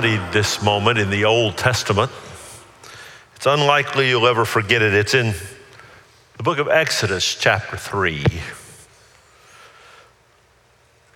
Studied 0.00 0.32
this 0.32 0.62
moment 0.62 0.98
in 0.98 1.10
the 1.10 1.26
Old 1.26 1.58
Testament, 1.58 2.10
it's 3.36 3.44
unlikely 3.44 4.08
you'll 4.08 4.26
ever 4.26 4.46
forget 4.46 4.80
it. 4.80 4.94
It's 4.94 5.12
in 5.12 5.34
the 6.38 6.42
book 6.42 6.56
of 6.56 6.68
Exodus, 6.68 7.34
chapter 7.34 7.76
3. 7.76 8.24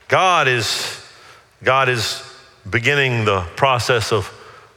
God 0.09 0.49
is, 0.49 1.03
God 1.63 1.89
is 1.89 2.23
beginning 2.69 3.25
the 3.25 3.41
process 3.57 4.13
of 4.13 4.27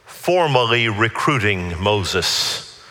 formally 0.06 0.88
recruiting 0.88 1.78
Moses 1.78 2.82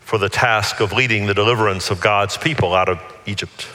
for 0.00 0.18
the 0.18 0.28
task 0.28 0.80
of 0.80 0.92
leading 0.92 1.24
the 1.24 1.32
deliverance 1.32 1.90
of 1.90 2.02
God's 2.02 2.36
people 2.36 2.74
out 2.74 2.90
of 2.90 3.00
Egypt. 3.24 3.66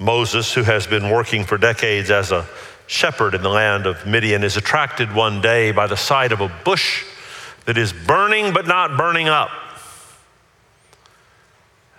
Moses, 0.00 0.52
who 0.52 0.64
has 0.64 0.88
been 0.88 1.08
working 1.08 1.44
for 1.44 1.56
decades 1.56 2.10
as 2.10 2.32
a 2.32 2.48
shepherd 2.88 3.34
in 3.34 3.42
the 3.42 3.48
land 3.48 3.86
of 3.86 4.04
Midian, 4.06 4.42
is 4.42 4.56
attracted 4.56 5.14
one 5.14 5.40
day 5.40 5.70
by 5.70 5.86
the 5.86 5.96
sight 5.96 6.32
of 6.32 6.40
a 6.40 6.48
bush 6.64 7.04
that 7.66 7.78
is 7.78 7.92
burning 7.92 8.52
but 8.52 8.66
not 8.66 8.96
burning 8.96 9.28
up. 9.28 9.50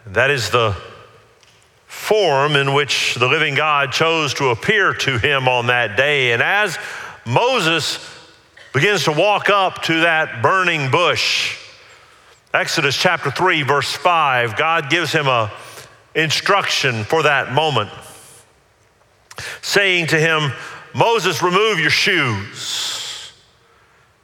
That 0.08 0.32
is 0.32 0.50
the 0.50 0.76
form 1.86 2.56
in 2.56 2.74
which 2.74 3.16
the 3.16 3.28
living 3.28 3.54
God 3.54 3.92
chose 3.92 4.34
to 4.36 4.50
appear 4.50 4.94
to 4.96 5.20
him 5.20 5.48
on 5.48 5.68
that 5.68 5.96
day. 5.96 6.34
And 6.34 6.42
as 6.42 6.78
Moses 7.26 8.00
begins 8.74 9.04
to 9.04 9.12
walk 9.12 9.50
up 9.50 9.84
to 9.84 10.02
that 10.02 10.42
burning 10.42 10.90
bush, 10.90 11.58
Exodus 12.52 12.98
chapter 12.98 13.30
3, 13.30 13.62
verse 13.62 13.92
5, 13.92 14.58
God 14.58 14.90
gives 14.90 15.12
him 15.12 15.28
a 15.28 15.52
instruction 16.16 17.04
for 17.04 17.22
that 17.24 17.54
moment, 17.54 17.92
saying 19.62 20.08
to 20.08 20.20
him, 20.20 20.52
Moses, 20.94 21.42
remove 21.44 21.80
your 21.80 21.90
shoes, 21.90 23.32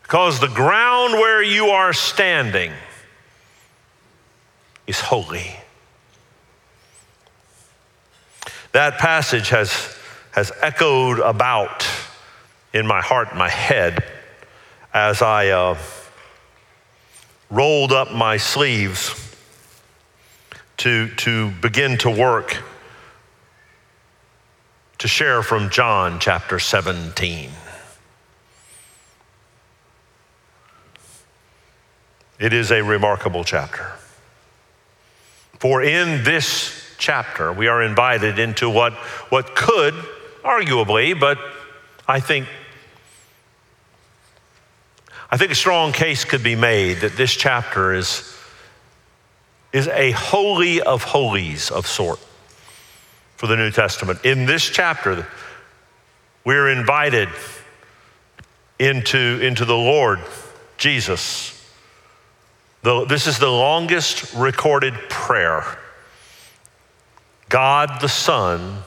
because 0.02 0.40
the 0.40 0.48
ground 0.48 1.14
where 1.14 1.44
you 1.44 1.68
are 1.68 1.94
standing 1.94 2.72
is 4.88 5.00
holy. 5.00 5.56
That 8.72 8.98
passage 8.98 9.50
has, 9.50 9.98
has 10.32 10.52
echoed 10.62 11.20
about 11.20 11.88
in 12.74 12.86
my 12.86 13.02
heart, 13.02 13.36
my 13.36 13.50
head, 13.50 14.04
as 14.94 15.22
I 15.22 15.50
uh, 15.50 15.78
rolled 17.50 17.92
up 17.92 18.12
my 18.12 18.38
sleeves 18.38 19.36
to, 20.78 21.10
to 21.16 21.52
begin 21.62 21.98
to 22.00 22.10
work 22.10 22.62
to 25.06 25.10
share 25.10 25.44
from 25.44 25.70
John 25.70 26.20
chapter 26.20 26.58
17. 26.58 27.52
It 32.40 32.54
is 32.54 32.72
a 32.72 32.82
remarkable 32.82 33.44
chapter. 33.44 33.92
For 35.60 35.84
in 35.84 36.24
this 36.24 36.96
chapter, 36.98 37.54
we 37.54 37.68
are 37.68 37.84
invited 37.84 38.40
into 38.40 38.68
what, 38.68 38.94
what 39.30 39.56
could, 39.56 39.94
arguably, 40.44 41.20
but 41.20 41.38
I 42.08 42.20
think 42.20 42.48
I 45.30 45.38
think 45.38 45.52
a 45.52 45.56
strong 45.56 45.92
case 45.92 46.26
could 46.26 46.42
be 46.42 46.56
made 46.56 47.02
that 47.02 47.16
this 47.16 47.36
chapter 47.36 47.94
is, 47.94 48.36
is 49.72 49.88
a 49.88 50.10
holy 50.14 50.82
of 50.82 51.04
holies 51.04 51.70
of 51.70 51.86
sort 51.86 52.20
for 53.36 53.48
the 53.48 53.56
New 53.56 53.72
Testament. 53.72 54.24
In 54.24 54.46
this 54.46 54.64
chapter, 54.64 55.28
we're 56.44 56.70
invited 56.70 57.30
into, 58.80 59.40
into 59.42 59.66
the 59.66 59.76
Lord 59.76 60.20
Jesus. 60.78 61.52
The, 62.84 63.06
this 63.06 63.28
is 63.28 63.40
the 63.40 63.50
longest 63.50 64.34
recorded 64.36 64.94
prayer. 65.10 65.64
God 67.50 68.02
the 68.02 68.10
Son 68.10 68.80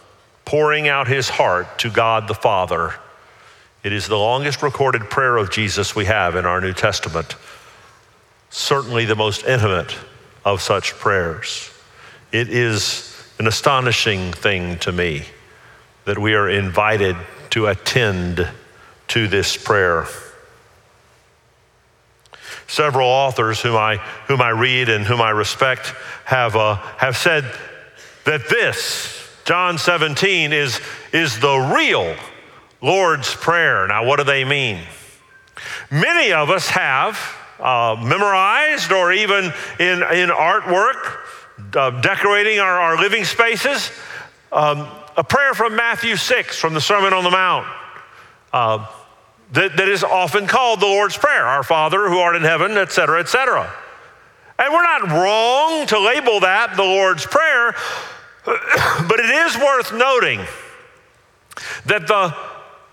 pouring 0.45 0.89
out 0.89 1.09
his 1.09 1.29
heart 1.29 1.79
to 1.81 1.91
God 1.91 2.29
the 2.29 2.35
Father. 2.35 2.95
It 3.83 3.93
is 3.93 4.09
the 4.09 4.17
longest 4.17 4.63
recorded 4.63 5.11
prayer 5.11 5.37
of 5.37 5.51
Jesus 5.51 5.95
we 5.95 6.07
have 6.07 6.37
in 6.37 6.47
our 6.47 6.61
New 6.61 6.73
Testament. 6.73 7.37
Certainly 8.51 9.07
the 9.07 9.17
most 9.17 9.45
intimate 9.45 9.97
of 10.45 10.63
such 10.63 10.95
prayers. 10.95 11.71
It 12.33 12.49
is 12.49 13.18
an 13.39 13.47
astonishing 13.47 14.33
thing 14.33 14.79
to 14.81 14.91
me 14.91 15.25
that 16.05 16.19
we 16.19 16.35
are 16.35 16.49
invited 16.49 17.17
to 17.51 17.67
attend 17.67 18.49
to 19.09 19.29
this 19.29 19.57
prayer. 19.57 20.07
Several 22.67 23.09
authors 23.09 23.61
whom 23.61 23.77
I, 23.77 23.97
whom 24.27 24.43
I 24.43 24.51
read 24.51 24.89
and 24.89 25.05
whom 25.05 25.21
I 25.21 25.31
respect 25.31 25.95
have, 26.25 26.57
uh, 26.57 26.75
have 26.99 27.17
said 27.17 27.45
that 28.25 28.49
this, 28.49 29.27
John 29.45 29.79
17, 29.79 30.53
is, 30.53 30.81
is 31.13 31.39
the 31.39 31.73
real 31.75 32.15
Lord's 32.83 33.35
Prayer. 33.35 33.87
Now, 33.87 34.05
what 34.05 34.17
do 34.17 34.25
they 34.25 34.45
mean? 34.45 34.81
Many 35.91 36.33
of 36.33 36.51
us 36.51 36.69
have 36.69 37.19
uh, 37.59 37.97
memorized 37.99 38.93
or 38.93 39.13
even 39.13 39.45
in, 39.79 40.03
in 40.03 40.29
artwork 40.29 41.19
uh, 41.75 41.91
decorating 42.01 42.59
our, 42.59 42.81
our 42.81 43.01
living 43.01 43.25
spaces. 43.25 43.91
Um, 44.53 44.89
a 45.17 45.25
prayer 45.25 45.53
from 45.55 45.75
Matthew 45.77 46.17
6 46.17 46.59
from 46.59 46.75
the 46.75 46.81
Sermon 46.81 47.13
on 47.13 47.25
the 47.25 47.31
Mount 47.31 47.67
uh, 48.53 48.87
that, 49.53 49.77
that 49.77 49.89
is 49.89 50.05
often 50.05 50.47
called 50.47 50.81
the 50.81 50.87
Lord's 50.87 51.17
Prayer 51.17 51.45
Our 51.45 51.63
Father 51.63 52.09
who 52.09 52.19
art 52.19 52.37
in 52.37 52.43
heaven, 52.43 52.73
etc., 52.73 53.21
etc. 53.21 53.73
And 54.59 54.73
we're 54.73 54.83
not 54.83 55.03
wrong 55.11 55.87
to 55.89 55.99
label 55.99 56.41
that 56.41 56.77
the 56.77 56.83
Lord's 56.83 57.27
Prayer, 57.27 57.75
but 58.45 59.21
it 59.21 59.31
is 59.31 59.57
worth 59.57 59.93
noting 59.93 60.41
that 61.87 62.07
the, 62.07 62.35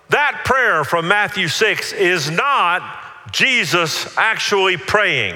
that 0.10 0.42
prayer 0.46 0.84
from 0.84 1.08
Matthew 1.08 1.48
6 1.48 1.94
is 1.94 2.30
not 2.30 2.82
Jesus 3.32 4.16
actually 4.18 4.78
praying. 4.78 5.36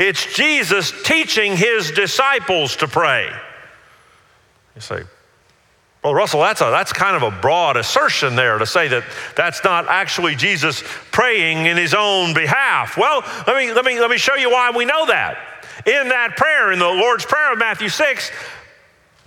It's 0.00 0.34
Jesus 0.34 0.94
teaching 1.02 1.58
his 1.58 1.90
disciples 1.90 2.76
to 2.76 2.88
pray. 2.88 3.30
You 4.74 4.80
say, 4.80 5.02
well, 6.02 6.14
Russell, 6.14 6.40
that's, 6.40 6.62
a, 6.62 6.70
that's 6.70 6.90
kind 6.90 7.22
of 7.22 7.22
a 7.22 7.40
broad 7.42 7.76
assertion 7.76 8.34
there 8.34 8.56
to 8.56 8.64
say 8.64 8.88
that 8.88 9.04
that's 9.36 9.62
not 9.62 9.88
actually 9.88 10.36
Jesus 10.36 10.82
praying 11.12 11.66
in 11.66 11.76
his 11.76 11.92
own 11.92 12.32
behalf. 12.32 12.96
Well, 12.96 13.22
let 13.46 13.58
me, 13.58 13.74
let 13.74 13.84
me, 13.84 14.00
let 14.00 14.08
me 14.08 14.16
show 14.16 14.36
you 14.36 14.50
why 14.50 14.70
we 14.74 14.86
know 14.86 15.04
that. 15.04 15.36
In 15.84 16.08
that 16.08 16.34
prayer, 16.34 16.72
in 16.72 16.78
the 16.78 16.86
Lord's 16.86 17.26
Prayer 17.26 17.52
of 17.52 17.58
Matthew 17.58 17.90
6, 17.90 18.30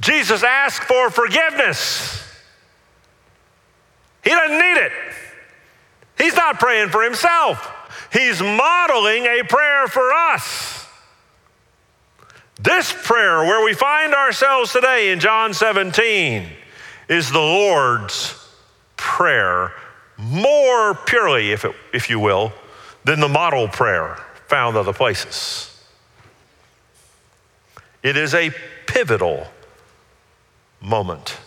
Jesus 0.02 0.42
asked 0.42 0.86
for 0.86 1.12
forgiveness. 1.12 2.20
He 4.24 4.32
doesn't 4.32 4.58
need 4.58 4.78
it. 4.78 4.92
He's 6.18 6.36
not 6.36 6.60
praying 6.60 6.90
for 6.90 7.04
himself. 7.04 7.70
He's 8.14 8.42
modeling 8.42 9.26
a 9.26 9.42
prayer 9.44 9.88
for 9.88 10.14
us. 10.14 10.88
This 12.62 12.94
prayer, 12.94 13.42
where 13.42 13.66
we 13.66 13.74
find 13.74 14.14
ourselves 14.14 14.72
today 14.72 15.12
in 15.12 15.20
John 15.20 15.54
17, 15.54 16.48
is 17.10 17.32
the 17.32 17.40
Lord's 17.40 18.40
prayer 18.96 19.74
more 20.18 20.94
purely, 20.94 21.52
if, 21.52 21.66
it, 21.66 21.76
if 21.92 22.10
you 22.10 22.20
will, 22.20 22.54
than 23.04 23.20
the 23.20 23.28
model 23.28 23.68
prayer 23.68 24.18
found 24.46 24.78
other 24.78 24.94
places. 24.94 25.84
It 28.04 28.16
is 28.16 28.36
a 28.36 28.52
pivotal 28.86 29.48
moment. 30.80 31.38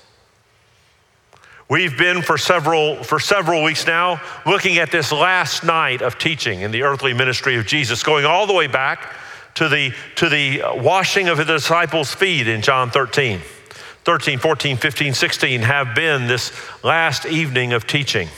We've 1.68 1.98
been 1.98 2.22
for 2.22 2.38
several, 2.38 3.02
for 3.02 3.18
several 3.18 3.64
weeks 3.64 3.86
now 3.86 4.20
looking 4.44 4.78
at 4.78 4.92
this 4.92 5.10
last 5.10 5.64
night 5.64 6.00
of 6.00 6.16
teaching 6.16 6.60
in 6.60 6.70
the 6.70 6.84
earthly 6.84 7.12
ministry 7.12 7.56
of 7.56 7.66
Jesus, 7.66 8.04
going 8.04 8.24
all 8.24 8.46
the 8.46 8.52
way 8.52 8.68
back 8.68 9.12
to 9.54 9.68
the, 9.68 9.92
to 10.16 10.28
the 10.28 10.62
washing 10.76 11.28
of 11.28 11.38
the 11.38 11.44
disciples' 11.44 12.14
feet 12.14 12.46
in 12.46 12.62
John 12.62 12.90
13. 12.90 13.40
13, 14.04 14.38
14, 14.38 14.76
15, 14.76 15.14
16 15.14 15.62
have 15.62 15.92
been 15.96 16.28
this 16.28 16.52
last 16.84 17.26
evening 17.26 17.72
of 17.72 17.88
teaching. 17.88 18.28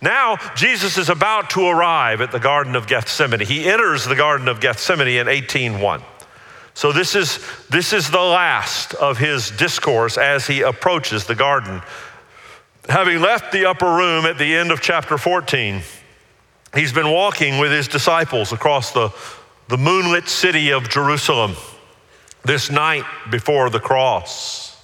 Now, 0.00 0.36
Jesus 0.54 0.96
is 0.98 1.08
about 1.08 1.50
to 1.50 1.66
arrive 1.66 2.20
at 2.20 2.30
the 2.30 2.38
Garden 2.38 2.76
of 2.76 2.86
Gethsemane. 2.86 3.40
He 3.40 3.64
enters 3.64 4.04
the 4.04 4.14
Garden 4.14 4.46
of 4.46 4.60
Gethsemane 4.60 5.08
in 5.08 5.26
18:1. 5.26 6.02
So 6.74 6.90
this 6.90 7.14
is, 7.14 7.38
this 7.70 7.92
is 7.92 8.10
the 8.10 8.20
last 8.20 8.94
of 8.94 9.16
his 9.16 9.50
discourse 9.52 10.18
as 10.18 10.46
he 10.46 10.62
approaches 10.62 11.24
the 11.24 11.36
garden. 11.36 11.80
Having 12.88 13.20
left 13.20 13.52
the 13.52 13.66
upper 13.66 13.86
room 13.86 14.26
at 14.26 14.38
the 14.38 14.54
end 14.56 14.72
of 14.72 14.80
chapter 14.80 15.16
14, 15.16 15.82
he's 16.74 16.92
been 16.92 17.10
walking 17.10 17.58
with 17.58 17.70
his 17.70 17.86
disciples 17.86 18.52
across 18.52 18.90
the, 18.90 19.10
the 19.68 19.78
moonlit 19.78 20.28
city 20.28 20.72
of 20.72 20.88
Jerusalem 20.90 21.54
this 22.44 22.70
night 22.70 23.04
before 23.30 23.70
the 23.70 23.80
cross. 23.80 24.74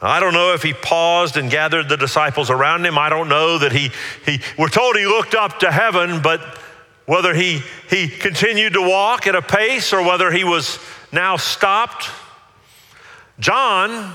I 0.00 0.20
don't 0.20 0.34
know 0.34 0.52
if 0.52 0.62
he 0.62 0.74
paused 0.74 1.36
and 1.36 1.50
gathered 1.50 1.88
the 1.88 1.96
disciples 1.96 2.50
around 2.50 2.84
him. 2.84 2.98
I 2.98 3.08
don't 3.08 3.28
know 3.28 3.58
that 3.58 3.72
he, 3.72 3.90
he 4.26 4.38
we're 4.58 4.68
told 4.68 4.96
he 4.96 5.06
looked 5.06 5.34
up 5.34 5.60
to 5.60 5.72
heaven, 5.72 6.20
but 6.22 6.40
whether 7.06 7.34
he, 7.34 7.60
he 7.90 8.08
continued 8.08 8.72
to 8.74 8.82
walk 8.82 9.26
at 9.26 9.34
a 9.34 9.42
pace 9.42 9.92
or 9.92 10.02
whether 10.02 10.30
he 10.30 10.44
was 10.44 10.78
now 11.12 11.36
stopped. 11.36 12.08
John 13.38 14.14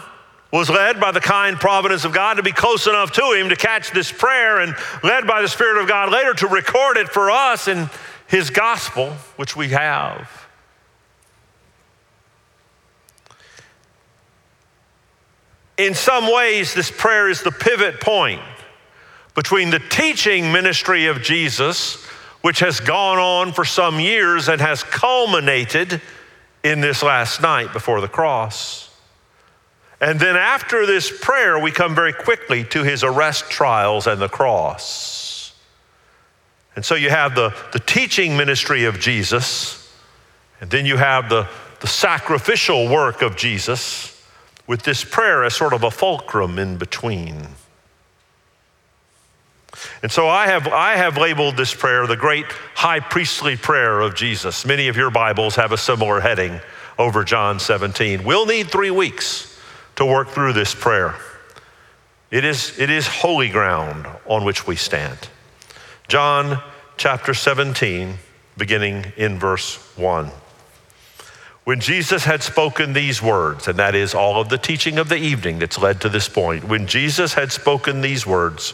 was 0.52 0.70
led 0.70 1.00
by 1.00 1.12
the 1.12 1.20
kind 1.20 1.58
providence 1.58 2.06
of 2.06 2.14
God 2.14 2.36
to 2.36 2.44
be 2.44 2.52
close 2.52 2.88
enough 2.88 3.12
to 3.14 3.34
him 3.34 3.50
to 3.50 3.56
catch 3.56 3.92
this 3.92 4.12
prayer 4.12 4.60
and 4.60 4.76
led 5.04 5.28
by 5.28 5.42
the 5.42 5.48
Spirit 5.48 5.82
of 5.82 5.88
God 5.88 6.12
later 6.12 6.34
to 6.34 6.48
record 6.48 6.98
it 6.98 7.08
for 7.10 7.30
us 7.30 7.68
in 7.68 7.90
his 8.28 8.50
gospel, 8.50 9.12
which 9.36 9.56
we 9.56 9.70
have. 9.70 10.48
In 15.78 15.94
some 15.94 16.32
ways, 16.32 16.74
this 16.74 16.92
prayer 16.92 17.30
is 17.30 17.42
the 17.42 17.52
pivot 17.52 18.02
point 18.02 18.42
between 19.34 19.70
the 19.70 19.80
teaching 19.80 20.52
ministry 20.52 21.06
of 21.06 21.22
Jesus, 21.22 22.06
which 22.42 22.60
has 22.60 22.80
gone 22.80 23.18
on 23.18 23.54
for 23.54 23.66
some 23.66 24.00
years 24.00 24.48
and 24.48 24.62
has 24.62 24.84
culminated 24.84 26.02
in 26.64 26.82
this 26.82 27.04
last 27.04 27.42
night 27.42 27.74
before 27.74 28.02
the 28.02 28.08
cross. 28.08 28.90
And 30.02 30.20
then 30.20 30.38
after 30.38 30.86
this 30.86 31.12
prayer, 31.12 31.60
we 31.60 31.72
come 31.72 31.94
very 31.94 32.14
quickly 32.14 32.64
to 32.66 32.84
his 32.84 33.04
arrest 33.04 33.50
trials 33.50 34.08
and 34.08 34.22
the 34.22 34.30
cross. 34.30 35.54
And 36.76 36.86
so 36.86 36.96
you 36.96 37.10
have 37.10 37.36
the, 37.36 37.54
the 37.74 37.80
teaching 37.80 38.38
ministry 38.38 38.86
of 38.86 39.00
Jesus, 39.00 39.94
and 40.62 40.70
then 40.70 40.86
you 40.86 40.96
have 40.96 41.28
the, 41.28 41.48
the 41.82 41.88
sacrificial 41.88 42.88
work 42.88 43.22
of 43.22 43.36
Jesus 43.36 44.16
with 44.68 44.84
this 44.84 45.04
prayer 45.04 45.44
as 45.44 45.56
sort 45.56 45.74
of 45.74 45.84
a 45.84 45.92
fulcrum 45.92 46.58
in 46.58 46.78
between. 46.78 47.48
And 50.01 50.12
so 50.12 50.27
I 50.27 50.48
have, 50.48 50.68
I 50.68 50.95
have 50.95 51.18
labeled 51.18 51.57
this 51.57 51.74
prayer 51.74 52.07
the 52.07 52.18
great 52.18 52.45
high 52.75 53.00
priestly 53.00 53.56
prayer 53.56 54.01
of 54.01 54.16
Jesus. 54.16 54.66
Many 54.66 54.88
of 54.88 54.98
your 54.98 55.12
Bibles 55.12 55.56
have 55.56 55.71
a 55.71 55.77
similar 55.77 56.19
heading 56.19 56.60
over 56.98 57.24
John 57.24 57.60
17. 57.60 58.24
We'll 58.24 58.45
need 58.45 58.69
three 58.69 58.92
weeks 58.92 59.57
to 59.95 60.06
work 60.06 60.30
through 60.30 60.54
this 60.54 60.74
prayer. 60.74 61.16
It 62.31 62.45
is, 62.45 62.77
it 62.80 62.89
is 62.89 63.07
holy 63.07 63.50
ground 63.50 64.07
on 64.25 64.44
which 64.44 64.68
we 64.68 64.75
stand. 64.75 65.18
John 66.07 66.62
chapter 66.98 67.33
17, 67.33 68.16
beginning 68.57 69.13
in 69.18 69.39
verse 69.39 69.75
1. 69.98 70.31
When 71.63 71.80
Jesus 71.80 72.24
had 72.24 72.42
spoken 72.42 72.94
these 72.94 73.21
words, 73.21 73.68
and 73.68 73.77
that 73.77 73.94
is 73.94 74.16
all 74.16 74.42
of 74.42 74.50
the 74.50 74.57
teaching 74.57 74.98
of 74.98 75.10
the 75.10 75.18
evening 75.18 75.60
that's 75.60 75.77
led 75.77 76.01
to 76.01 76.10
this 76.10 76.27
point, 76.27 76.63
when 76.63 76.88
Jesus 76.88 77.33
had 77.33 77.51
spoken 77.51 78.01
these 78.01 78.25
words, 78.25 78.74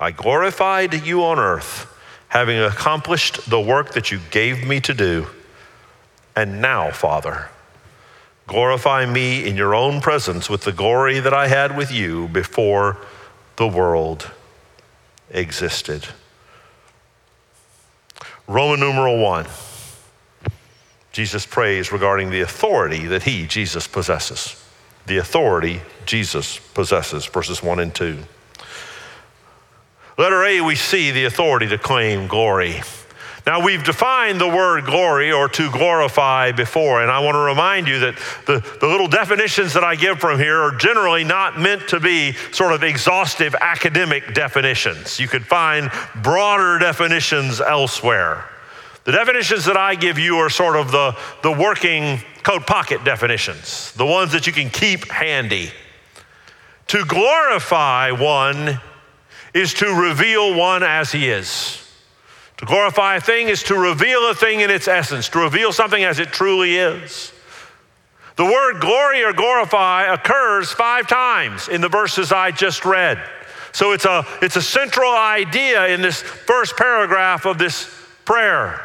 I 0.00 0.12
glorified 0.12 1.06
you 1.06 1.24
on 1.24 1.38
earth, 1.38 1.92
having 2.28 2.58
accomplished 2.58 3.50
the 3.50 3.60
work 3.60 3.94
that 3.94 4.12
you 4.12 4.20
gave 4.30 4.66
me 4.66 4.80
to 4.80 4.94
do. 4.94 5.26
And 6.36 6.60
now, 6.60 6.92
Father, 6.92 7.48
glorify 8.46 9.06
me 9.06 9.46
in 9.46 9.56
your 9.56 9.74
own 9.74 10.00
presence 10.00 10.48
with 10.48 10.62
the 10.62 10.72
glory 10.72 11.18
that 11.18 11.34
I 11.34 11.48
had 11.48 11.76
with 11.76 11.90
you 11.90 12.28
before 12.28 12.96
the 13.56 13.66
world 13.66 14.30
existed. 15.30 16.06
Roman 18.46 18.80
numeral 18.80 19.18
one. 19.18 19.46
Jesus 21.10 21.44
prays 21.44 21.90
regarding 21.90 22.30
the 22.30 22.42
authority 22.42 23.06
that 23.06 23.24
he, 23.24 23.46
Jesus, 23.46 23.88
possesses. 23.88 24.64
The 25.06 25.18
authority 25.18 25.80
Jesus 26.06 26.58
possesses, 26.74 27.26
verses 27.26 27.62
1 27.62 27.80
and 27.80 27.92
2. 27.92 28.18
Letter 30.18 30.44
A, 30.44 30.60
we 30.60 30.74
see 30.74 31.12
the 31.12 31.26
authority 31.26 31.68
to 31.68 31.78
claim 31.78 32.26
glory. 32.26 32.82
Now, 33.46 33.64
we've 33.64 33.84
defined 33.84 34.40
the 34.40 34.48
word 34.48 34.84
glory 34.84 35.30
or 35.30 35.48
to 35.48 35.70
glorify 35.70 36.52
before, 36.52 37.00
and 37.00 37.10
I 37.10 37.20
want 37.20 37.36
to 37.36 37.38
remind 37.38 37.86
you 37.86 38.00
that 38.00 38.16
the, 38.44 38.58
the 38.80 38.86
little 38.86 39.06
definitions 39.06 39.72
that 39.74 39.84
I 39.84 39.94
give 39.94 40.18
from 40.18 40.38
here 40.38 40.60
are 40.60 40.72
generally 40.72 41.22
not 41.22 41.58
meant 41.58 41.88
to 41.88 42.00
be 42.00 42.32
sort 42.52 42.72
of 42.72 42.82
exhaustive 42.82 43.54
academic 43.60 44.34
definitions. 44.34 45.20
You 45.20 45.28
could 45.28 45.46
find 45.46 45.90
broader 46.16 46.78
definitions 46.78 47.60
elsewhere. 47.60 48.44
The 49.04 49.12
definitions 49.12 49.64
that 49.64 49.76
I 49.76 49.94
give 49.94 50.18
you 50.18 50.36
are 50.38 50.50
sort 50.50 50.76
of 50.76 50.90
the, 50.90 51.16
the 51.42 51.52
working 51.52 52.20
coat 52.42 52.66
pocket 52.66 53.04
definitions, 53.04 53.92
the 53.92 54.04
ones 54.04 54.32
that 54.32 54.46
you 54.46 54.52
can 54.52 54.68
keep 54.68 55.10
handy. 55.10 55.70
To 56.88 57.04
glorify 57.04 58.10
one 58.10 58.80
is 59.58 59.74
to 59.74 59.86
reveal 59.86 60.54
one 60.54 60.82
as 60.82 61.12
he 61.12 61.28
is. 61.28 61.84
To 62.58 62.66
glorify 62.66 63.16
a 63.16 63.20
thing 63.20 63.48
is 63.48 63.62
to 63.64 63.74
reveal 63.74 64.30
a 64.30 64.34
thing 64.34 64.60
in 64.60 64.70
its 64.70 64.88
essence, 64.88 65.28
to 65.30 65.38
reveal 65.38 65.72
something 65.72 66.02
as 66.02 66.18
it 66.18 66.28
truly 66.28 66.76
is. 66.76 67.32
The 68.36 68.44
word 68.44 68.80
glory 68.80 69.24
or 69.24 69.32
glorify 69.32 70.12
occurs 70.12 70.72
five 70.72 71.08
times 71.08 71.68
in 71.68 71.80
the 71.80 71.88
verses 71.88 72.30
I 72.32 72.50
just 72.50 72.84
read. 72.84 73.22
So 73.72 73.92
it's 73.92 74.04
a, 74.04 74.24
it's 74.42 74.56
a 74.56 74.62
central 74.62 75.12
idea 75.12 75.88
in 75.88 76.02
this 76.02 76.22
first 76.22 76.76
paragraph 76.76 77.46
of 77.46 77.58
this 77.58 77.92
prayer 78.24 78.80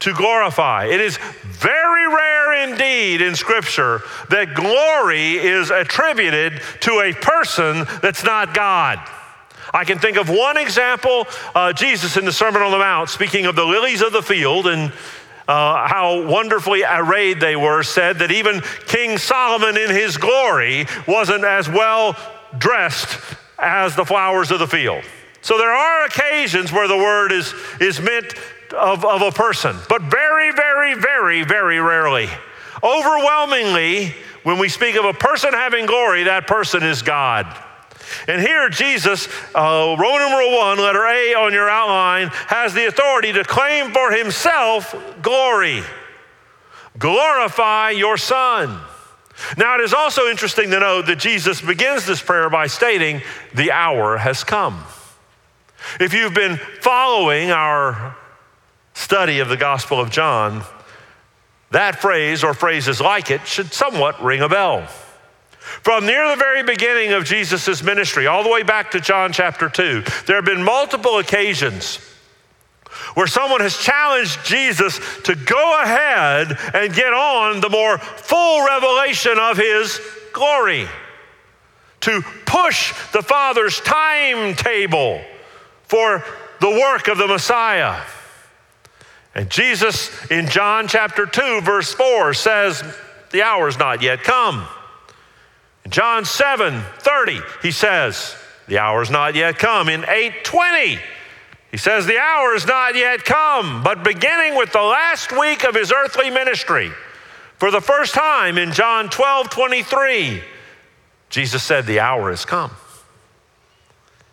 to 0.00 0.12
glorify. 0.12 0.86
It 0.86 1.00
is 1.00 1.18
very 1.44 2.06
rare 2.08 2.68
indeed 2.68 3.22
in 3.22 3.34
Scripture 3.34 4.02
that 4.28 4.54
glory 4.54 5.38
is 5.38 5.70
attributed 5.70 6.60
to 6.80 7.00
a 7.00 7.12
person 7.12 7.86
that's 8.02 8.24
not 8.24 8.54
God. 8.54 8.98
I 9.74 9.84
can 9.84 9.98
think 9.98 10.16
of 10.16 10.28
one 10.28 10.56
example 10.56 11.26
uh, 11.52 11.72
Jesus 11.72 12.16
in 12.16 12.24
the 12.24 12.32
Sermon 12.32 12.62
on 12.62 12.70
the 12.70 12.78
Mount, 12.78 13.10
speaking 13.10 13.46
of 13.46 13.56
the 13.56 13.64
lilies 13.64 14.02
of 14.02 14.12
the 14.12 14.22
field 14.22 14.68
and 14.68 14.92
uh, 15.48 15.88
how 15.88 16.22
wonderfully 16.22 16.84
arrayed 16.84 17.40
they 17.40 17.56
were, 17.56 17.82
said 17.82 18.20
that 18.20 18.30
even 18.30 18.62
King 18.86 19.18
Solomon 19.18 19.76
in 19.76 19.90
his 19.90 20.16
glory 20.16 20.86
wasn't 21.08 21.42
as 21.42 21.68
well 21.68 22.16
dressed 22.56 23.18
as 23.58 23.96
the 23.96 24.04
flowers 24.04 24.52
of 24.52 24.60
the 24.60 24.68
field. 24.68 25.02
So 25.42 25.58
there 25.58 25.72
are 25.72 26.06
occasions 26.06 26.70
where 26.70 26.86
the 26.86 26.96
word 26.96 27.32
is, 27.32 27.52
is 27.80 28.00
meant 28.00 28.32
of, 28.72 29.04
of 29.04 29.22
a 29.22 29.32
person, 29.32 29.76
but 29.88 30.02
very, 30.02 30.52
very, 30.52 30.94
very, 30.94 31.42
very 31.42 31.80
rarely. 31.80 32.28
Overwhelmingly, 32.80 34.14
when 34.44 34.60
we 34.60 34.68
speak 34.68 34.94
of 34.94 35.04
a 35.04 35.12
person 35.12 35.52
having 35.52 35.86
glory, 35.86 36.22
that 36.22 36.46
person 36.46 36.84
is 36.84 37.02
God. 37.02 37.46
And 38.28 38.40
here, 38.40 38.68
Jesus, 38.68 39.28
uh, 39.54 39.96
Roman 39.98 40.24
numeral 40.28 40.56
one, 40.56 40.78
letter 40.78 41.06
A 41.06 41.34
on 41.34 41.52
your 41.52 41.68
outline, 41.68 42.28
has 42.48 42.74
the 42.74 42.86
authority 42.86 43.32
to 43.32 43.44
claim 43.44 43.92
for 43.92 44.12
himself 44.12 44.94
glory. 45.22 45.82
Glorify 46.98 47.90
your 47.90 48.16
Son. 48.16 48.80
Now, 49.56 49.74
it 49.74 49.80
is 49.80 49.92
also 49.92 50.28
interesting 50.28 50.70
to 50.70 50.80
note 50.80 51.06
that 51.06 51.18
Jesus 51.18 51.60
begins 51.60 52.06
this 52.06 52.22
prayer 52.22 52.48
by 52.48 52.68
stating, 52.68 53.20
The 53.54 53.72
hour 53.72 54.16
has 54.16 54.44
come. 54.44 54.84
If 56.00 56.14
you've 56.14 56.34
been 56.34 56.56
following 56.80 57.50
our 57.50 58.16
study 58.94 59.40
of 59.40 59.48
the 59.48 59.56
Gospel 59.56 60.00
of 60.00 60.10
John, 60.10 60.62
that 61.72 62.00
phrase 62.00 62.44
or 62.44 62.54
phrases 62.54 63.00
like 63.00 63.30
it 63.30 63.46
should 63.46 63.72
somewhat 63.72 64.22
ring 64.22 64.40
a 64.40 64.48
bell. 64.48 64.88
From 65.64 66.04
near 66.04 66.28
the 66.28 66.36
very 66.36 66.62
beginning 66.62 67.12
of 67.12 67.24
Jesus' 67.24 67.82
ministry, 67.82 68.26
all 68.26 68.42
the 68.42 68.50
way 68.50 68.62
back 68.62 68.90
to 68.90 69.00
John 69.00 69.32
chapter 69.32 69.70
2, 69.70 70.02
there 70.26 70.36
have 70.36 70.44
been 70.44 70.62
multiple 70.62 71.18
occasions 71.18 71.98
where 73.14 73.26
someone 73.26 73.60
has 73.60 73.76
challenged 73.78 74.44
Jesus 74.44 75.00
to 75.22 75.34
go 75.34 75.82
ahead 75.82 76.56
and 76.74 76.94
get 76.94 77.12
on 77.14 77.60
the 77.60 77.70
more 77.70 77.96
full 77.98 78.66
revelation 78.66 79.38
of 79.38 79.56
his 79.56 80.00
glory, 80.34 80.86
to 82.00 82.22
push 82.44 82.92
the 83.12 83.22
Father's 83.22 83.80
timetable 83.80 85.22
for 85.84 86.22
the 86.60 86.70
work 86.70 87.08
of 87.08 87.16
the 87.16 87.26
Messiah. 87.26 88.02
And 89.34 89.48
Jesus 89.48 90.30
in 90.30 90.46
John 90.46 90.88
chapter 90.88 91.24
2, 91.24 91.62
verse 91.62 91.94
4 91.94 92.34
says, 92.34 92.84
The 93.30 93.42
hour 93.42 93.66
is 93.68 93.78
not 93.78 94.02
yet 94.02 94.22
come. 94.22 94.66
John 95.88 96.24
7 96.24 96.82
30, 96.98 97.40
he 97.62 97.70
says, 97.70 98.36
The 98.68 98.78
hour 98.78 99.02
is 99.02 99.10
not 99.10 99.34
yet 99.34 99.58
come. 99.58 99.88
In 99.88 100.02
820, 100.04 100.98
he 101.70 101.76
says, 101.76 102.06
The 102.06 102.18
hour 102.18 102.54
is 102.54 102.66
not 102.66 102.94
yet 102.94 103.24
come, 103.24 103.82
but 103.82 104.02
beginning 104.02 104.56
with 104.56 104.72
the 104.72 104.82
last 104.82 105.32
week 105.32 105.64
of 105.64 105.74
his 105.74 105.92
earthly 105.92 106.30
ministry, 106.30 106.90
for 107.58 107.70
the 107.70 107.80
first 107.80 108.14
time 108.14 108.58
in 108.58 108.72
John 108.72 109.10
12 109.10 109.50
23, 109.50 110.42
Jesus 111.28 111.62
said, 111.62 111.84
The 111.84 112.00
hour 112.00 112.30
has 112.30 112.44
come. 112.44 112.70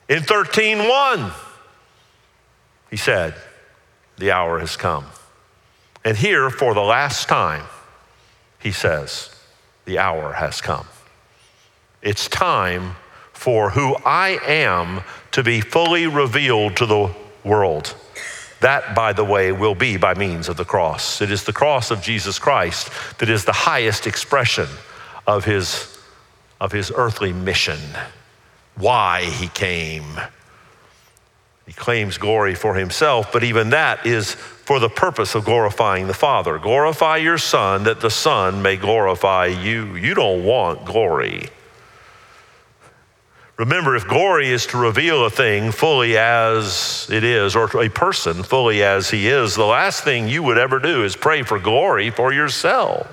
In 0.08 0.24
13 0.24 0.88
1, 0.88 1.32
he 2.90 2.98
said, 2.98 3.34
The 4.18 4.32
hour 4.32 4.60
has 4.60 4.78
come. 4.78 5.06
And 6.04 6.18
here, 6.18 6.50
for 6.50 6.74
the 6.74 6.82
last 6.82 7.28
time, 7.28 7.66
he 8.60 8.72
says, 8.72 9.36
The 9.86 10.00
hour 10.00 10.34
has 10.34 10.62
come. 10.62 10.86
It's 12.02 12.28
time 12.28 12.96
for 13.34 13.72
who 13.72 13.96
I 14.06 14.40
am 14.46 15.02
to 15.32 15.44
be 15.44 15.62
fully 15.62 16.08
revealed 16.08 16.78
to 16.78 16.86
the 16.86 17.12
world. 17.44 17.96
That, 18.60 18.96
by 18.96 19.14
the 19.14 19.24
way, 19.24 19.52
will 19.52 19.76
be 19.76 19.98
by 19.98 20.14
means 20.14 20.48
of 20.48 20.58
the 20.58 20.66
cross. 20.66 21.22
It 21.22 21.32
is 21.32 21.44
the 21.44 21.54
cross 21.54 21.90
of 21.90 22.02
Jesus 22.02 22.38
Christ 22.38 22.90
that 23.20 23.30
is 23.30 23.46
the 23.46 23.52
highest 23.52 24.06
expression 24.06 24.68
of 25.26 25.46
his, 25.46 25.98
of 26.60 26.72
his 26.72 26.92
earthly 26.96 27.34
mission, 27.34 27.80
why 28.76 29.24
he 29.24 29.48
came. 29.48 30.20
He 31.66 31.74
claims 31.74 32.18
glory 32.18 32.54
for 32.54 32.76
himself, 32.76 33.32
but 33.32 33.44
even 33.44 33.70
that 33.70 34.06
is 34.06 34.34
for 34.34 34.80
the 34.80 34.90
purpose 34.90 35.36
of 35.36 35.46
glorifying 35.46 36.08
the 36.08 36.14
Father. 36.14 36.60
Glorify 36.60 37.18
your 37.18 37.38
Son 37.38 37.84
that 37.86 38.02
the 38.02 38.10
Son 38.10 38.62
may 38.62 38.76
glorify 38.76 39.46
you. 39.46 39.96
You 39.96 40.14
don't 40.14 40.44
want 40.44 40.86
glory. 40.86 41.50
Remember, 43.58 43.96
if 43.96 44.08
glory 44.08 44.50
is 44.50 44.66
to 44.68 44.78
reveal 44.78 45.26
a 45.26 45.30
thing 45.30 45.72
fully 45.72 46.18
as 46.18 47.08
it 47.12 47.24
is, 47.24 47.56
or 47.56 47.66
a 47.80 47.90
person 47.90 48.44
fully 48.44 48.84
as 48.84 49.10
he 49.10 49.28
is, 49.28 49.56
the 49.56 49.66
last 49.66 50.04
thing 50.04 50.28
you 50.28 50.42
would 50.42 50.58
ever 50.58 50.80
do 50.80 51.04
is 51.04 51.16
pray 51.16 51.44
for 51.44 51.60
glory 51.60 52.10
for 52.10 52.34
yourself. 52.34 53.08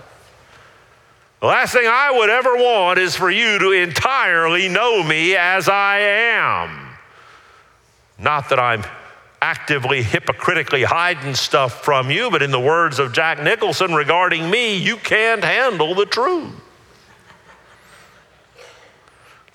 The 1.40 1.46
last 1.46 1.72
thing 1.72 1.86
I 1.86 2.10
would 2.12 2.30
ever 2.30 2.56
want 2.56 2.98
is 2.98 3.14
for 3.14 3.30
you 3.30 3.58
to 3.58 3.70
entirely 3.72 4.68
know 4.68 5.02
me 5.02 5.36
as 5.36 5.68
I 5.68 5.98
am. 5.98 6.88
Not 8.18 8.48
that 8.48 8.58
I'm 8.58 8.82
actively, 9.40 10.02
hypocritically 10.02 10.82
hiding 10.82 11.34
stuff 11.34 11.84
from 11.84 12.10
you, 12.10 12.30
but 12.30 12.42
in 12.42 12.50
the 12.50 12.58
words 12.58 12.98
of 12.98 13.12
Jack 13.12 13.40
Nicholson 13.40 13.94
regarding 13.94 14.50
me, 14.50 14.76
you 14.76 14.96
can't 14.96 15.44
handle 15.44 15.94
the 15.94 16.06
truth. 16.06 16.50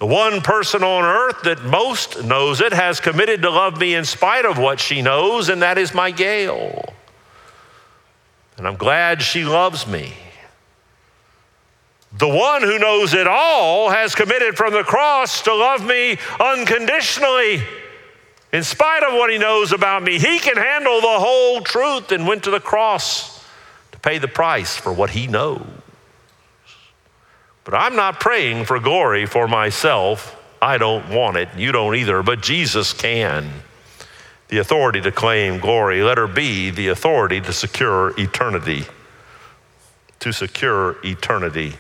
The 0.04 0.08
one 0.08 0.42
person 0.42 0.84
on 0.84 1.06
earth 1.06 1.44
that 1.44 1.64
most 1.64 2.26
knows 2.26 2.60
it 2.60 2.74
has 2.74 3.00
committed 3.00 3.42
to 3.44 3.50
love 3.50 3.80
me 3.80 3.96
in 3.96 4.04
spite 4.04 4.44
of 4.44 4.58
what 4.58 4.82
she 4.82 5.02
knows, 5.02 5.48
and 5.48 5.62
that 5.62 5.78
is 5.78 5.94
my 5.94 6.12
Gail. 6.12 6.94
And 8.58 8.68
I'm 8.68 8.76
glad 8.76 9.22
she 9.22 9.46
loves 9.46 9.88
me. 9.88 10.12
The 12.18 12.28
one 12.28 12.64
who 12.64 12.80
knows 12.80 13.14
it 13.14 13.28
all 13.28 13.92
has 13.92 14.14
committed 14.14 14.58
from 14.58 14.74
the 14.74 14.84
cross 14.84 15.42
to 15.44 15.56
love 15.56 15.86
me 15.86 16.18
unconditionally. 16.38 17.64
In 18.52 18.64
spite 18.64 19.04
of 19.04 19.14
what 19.14 19.32
he 19.32 19.38
knows 19.38 19.72
about 19.72 20.04
me, 20.04 20.20
he 20.20 20.38
can 20.38 20.58
handle 20.58 21.00
the 21.00 21.18
whole 21.18 21.62
truth 21.62 22.12
and 22.12 22.28
went 22.28 22.44
to 22.44 22.52
the 22.52 22.60
cross 22.60 23.42
to 23.94 24.00
pay 24.00 24.18
the 24.18 24.28
price 24.28 24.76
for 24.76 24.92
what 24.92 25.12
he 25.12 25.28
knows. 25.28 25.66
But 27.64 27.76
I'm 27.76 27.96
not 27.96 28.20
praying 28.20 28.66
for 28.66 28.80
glory 28.80 29.26
for 29.26 29.48
myself. 29.48 30.40
I 30.62 30.78
don't 30.78 31.10
want 31.10 31.38
it. 31.38 31.50
You 31.58 31.72
don't 31.72 31.96
either, 31.96 32.24
but 32.24 32.42
Jesus 32.42 32.94
can. 32.94 33.50
The 34.50 34.60
authority 34.60 35.02
to 35.02 35.12
claim 35.12 35.60
glory. 35.60 36.04
Let 36.04 36.18
her 36.18 36.28
be 36.28 36.70
the 36.70 36.90
authority 36.90 37.42
to 37.42 37.54
secure 37.54 38.14
eternity. 38.20 38.86
To 40.20 40.32
secure 40.32 40.98
eternity. 41.04 41.74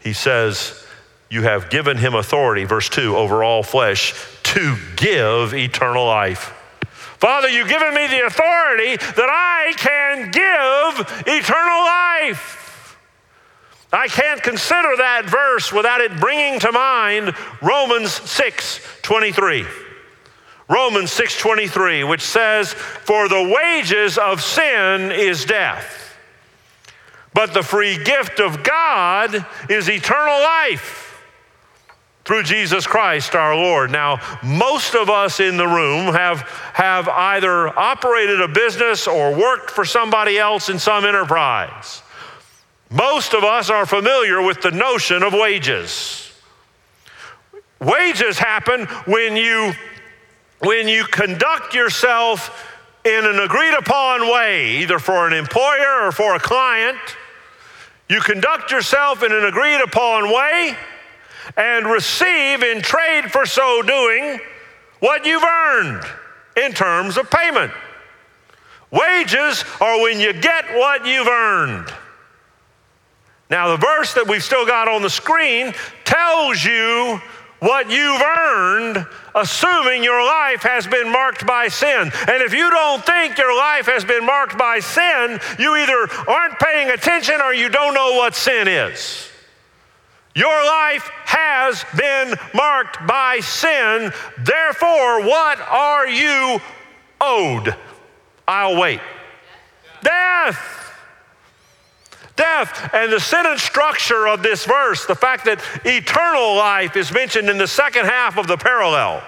He 0.00 0.12
says, 0.12 0.84
You 1.30 1.42
have 1.42 1.70
given 1.70 1.96
him 1.96 2.14
authority, 2.14 2.64
verse 2.64 2.88
2, 2.88 3.16
over 3.16 3.42
all 3.42 3.62
flesh 3.62 4.14
to 4.42 4.76
give 4.96 5.54
eternal 5.54 6.06
life. 6.06 6.52
Father, 7.18 7.48
you've 7.48 7.68
given 7.68 7.94
me 7.94 8.06
the 8.06 8.26
authority 8.26 8.96
that 8.96 9.28
I 9.28 9.72
can 9.76 10.30
give 10.30 11.24
eternal 11.26 12.30
life. 12.30 12.65
I 13.96 14.08
can't 14.08 14.42
consider 14.42 14.96
that 14.98 15.24
verse 15.24 15.72
without 15.72 16.00
it 16.00 16.20
bringing 16.20 16.60
to 16.60 16.72
mind 16.72 17.34
Romans 17.62 18.12
6 18.12 18.80
23. 19.02 19.64
Romans 20.68 21.10
6:23 21.12 22.08
which 22.08 22.22
says 22.22 22.72
for 22.72 23.28
the 23.28 23.42
wages 23.42 24.18
of 24.18 24.42
sin 24.42 25.12
is 25.12 25.44
death 25.44 26.06
but 27.32 27.54
the 27.54 27.62
free 27.62 28.02
gift 28.02 28.40
of 28.40 28.62
God 28.62 29.46
is 29.68 29.88
eternal 29.88 30.40
life 30.40 31.22
through 32.24 32.42
Jesus 32.42 32.86
Christ 32.86 33.34
our 33.34 33.54
Lord. 33.54 33.90
Now, 33.90 34.20
most 34.42 34.94
of 34.94 35.08
us 35.08 35.38
in 35.38 35.56
the 35.56 35.66
room 35.66 36.12
have, 36.12 36.40
have 36.72 37.08
either 37.08 37.78
operated 37.78 38.40
a 38.40 38.48
business 38.48 39.06
or 39.06 39.32
worked 39.32 39.70
for 39.70 39.84
somebody 39.84 40.38
else 40.38 40.68
in 40.68 40.78
some 40.78 41.04
enterprise. 41.04 42.02
Most 42.90 43.34
of 43.34 43.42
us 43.42 43.68
are 43.68 43.86
familiar 43.86 44.40
with 44.40 44.62
the 44.62 44.70
notion 44.70 45.22
of 45.22 45.32
wages. 45.32 46.32
Wages 47.80 48.38
happen 48.38 48.86
when 49.06 49.36
you 49.36 49.72
when 50.60 50.88
you 50.88 51.04
conduct 51.04 51.74
yourself 51.74 52.72
in 53.04 53.24
an 53.24 53.38
agreed 53.38 53.74
upon 53.74 54.22
way, 54.32 54.78
either 54.78 54.98
for 54.98 55.26
an 55.26 55.32
employer 55.32 56.06
or 56.06 56.12
for 56.12 56.34
a 56.34 56.40
client. 56.40 56.98
You 58.08 58.20
conduct 58.20 58.70
yourself 58.70 59.22
in 59.22 59.32
an 59.32 59.44
agreed 59.44 59.80
upon 59.82 60.32
way 60.32 60.76
and 61.56 61.86
receive 61.86 62.62
in 62.62 62.80
trade 62.80 63.30
for 63.30 63.44
so 63.44 63.82
doing 63.82 64.40
what 65.00 65.26
you've 65.26 65.44
earned 65.44 66.04
in 66.56 66.72
terms 66.72 67.18
of 67.18 67.30
payment. 67.30 67.72
Wages 68.90 69.64
are 69.80 70.00
when 70.00 70.20
you 70.20 70.32
get 70.32 70.64
what 70.74 71.04
you've 71.06 71.28
earned. 71.28 71.92
Now, 73.48 73.68
the 73.68 73.76
verse 73.76 74.14
that 74.14 74.26
we've 74.26 74.42
still 74.42 74.66
got 74.66 74.88
on 74.88 75.02
the 75.02 75.10
screen 75.10 75.72
tells 76.04 76.64
you 76.64 77.20
what 77.60 77.90
you've 77.90 78.20
earned, 78.20 79.06
assuming 79.34 80.04
your 80.04 80.24
life 80.24 80.62
has 80.62 80.86
been 80.86 81.10
marked 81.10 81.46
by 81.46 81.68
sin. 81.68 82.10
And 82.28 82.42
if 82.42 82.52
you 82.52 82.70
don't 82.70 83.04
think 83.04 83.38
your 83.38 83.56
life 83.56 83.86
has 83.86 84.04
been 84.04 84.26
marked 84.26 84.58
by 84.58 84.80
sin, 84.80 85.40
you 85.58 85.76
either 85.76 86.08
aren't 86.28 86.58
paying 86.58 86.90
attention 86.90 87.40
or 87.40 87.54
you 87.54 87.68
don't 87.68 87.94
know 87.94 88.14
what 88.16 88.34
sin 88.34 88.68
is. 88.68 89.28
Your 90.34 90.66
life 90.66 91.10
has 91.24 91.82
been 91.96 92.34
marked 92.52 93.06
by 93.06 93.40
sin. 93.40 94.12
Therefore, 94.38 95.22
what 95.22 95.58
are 95.60 96.06
you 96.06 96.60
owed? 97.20 97.74
I'll 98.46 98.78
wait. 98.78 99.00
Death 100.02 100.75
death. 102.36 102.94
And 102.94 103.12
the 103.12 103.20
sentence 103.20 103.62
structure 103.62 104.28
of 104.28 104.42
this 104.42 104.64
verse, 104.64 105.06
the 105.06 105.14
fact 105.14 105.46
that 105.46 105.60
eternal 105.84 106.54
life 106.54 106.96
is 106.96 107.12
mentioned 107.12 107.48
in 107.48 107.58
the 107.58 107.66
second 107.66 108.06
half 108.06 108.38
of 108.38 108.46
the 108.46 108.56
parallel. 108.56 109.22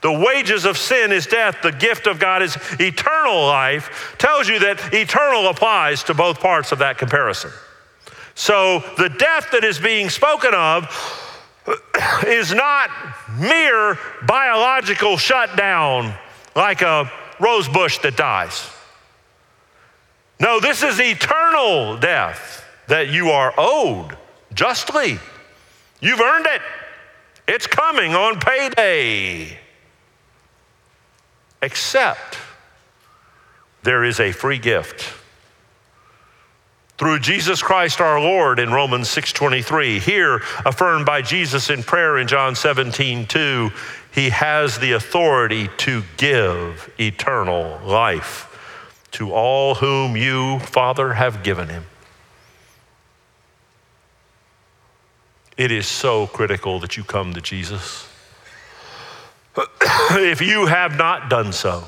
The 0.00 0.12
wages 0.12 0.64
of 0.64 0.76
sin 0.76 1.12
is 1.12 1.26
death, 1.26 1.58
the 1.62 1.70
gift 1.70 2.08
of 2.08 2.18
God 2.18 2.42
is 2.42 2.56
eternal 2.80 3.46
life, 3.46 4.16
tells 4.18 4.48
you 4.48 4.58
that 4.58 4.92
eternal 4.92 5.46
applies 5.46 6.02
to 6.04 6.14
both 6.14 6.40
parts 6.40 6.72
of 6.72 6.80
that 6.80 6.98
comparison. 6.98 7.52
So 8.34 8.80
the 8.96 9.08
death 9.08 9.48
that 9.52 9.62
is 9.62 9.78
being 9.78 10.08
spoken 10.08 10.54
of 10.54 10.88
is 12.26 12.52
not 12.52 12.90
mere 13.38 13.96
biological 14.26 15.18
shutdown 15.18 16.14
like 16.56 16.82
a 16.82 17.10
rose 17.38 17.68
bush 17.68 17.98
that 17.98 18.16
dies. 18.16 18.68
No, 20.42 20.58
this 20.58 20.82
is 20.82 21.00
eternal 21.00 21.96
death 21.96 22.64
that 22.88 23.10
you 23.10 23.30
are 23.30 23.54
owed 23.56 24.16
justly. 24.52 25.20
You've 26.00 26.20
earned 26.20 26.46
it. 26.46 26.60
It's 27.46 27.68
coming 27.68 28.16
on 28.16 28.40
payday. 28.40 29.56
Except 31.62 32.38
there 33.84 34.02
is 34.02 34.18
a 34.18 34.32
free 34.32 34.58
gift 34.58 35.14
through 36.98 37.20
Jesus 37.20 37.62
Christ 37.62 38.00
our 38.00 38.20
Lord 38.20 38.58
in 38.58 38.72
Romans 38.72 39.08
6:23 39.08 40.00
here 40.00 40.42
affirmed 40.64 41.06
by 41.06 41.22
Jesus 41.22 41.70
in 41.70 41.84
prayer 41.84 42.18
in 42.18 42.26
John 42.26 42.56
17:2 42.56 43.72
he 44.12 44.30
has 44.30 44.78
the 44.80 44.92
authority 44.92 45.68
to 45.78 46.02
give 46.16 46.90
eternal 46.98 47.80
life 47.84 48.51
to 49.12 49.32
all 49.32 49.76
whom 49.76 50.16
you, 50.16 50.58
Father, 50.60 51.14
have 51.14 51.42
given 51.42 51.68
him. 51.68 51.84
it 55.56 55.70
is 55.70 55.86
so 55.86 56.26
critical 56.26 56.80
that 56.80 56.96
you 56.96 57.04
come 57.04 57.34
to 57.34 57.40
Jesus. 57.40 58.08
if 59.56 60.40
you 60.40 60.66
have 60.66 60.96
not 60.96 61.28
done 61.28 61.52
so, 61.52 61.84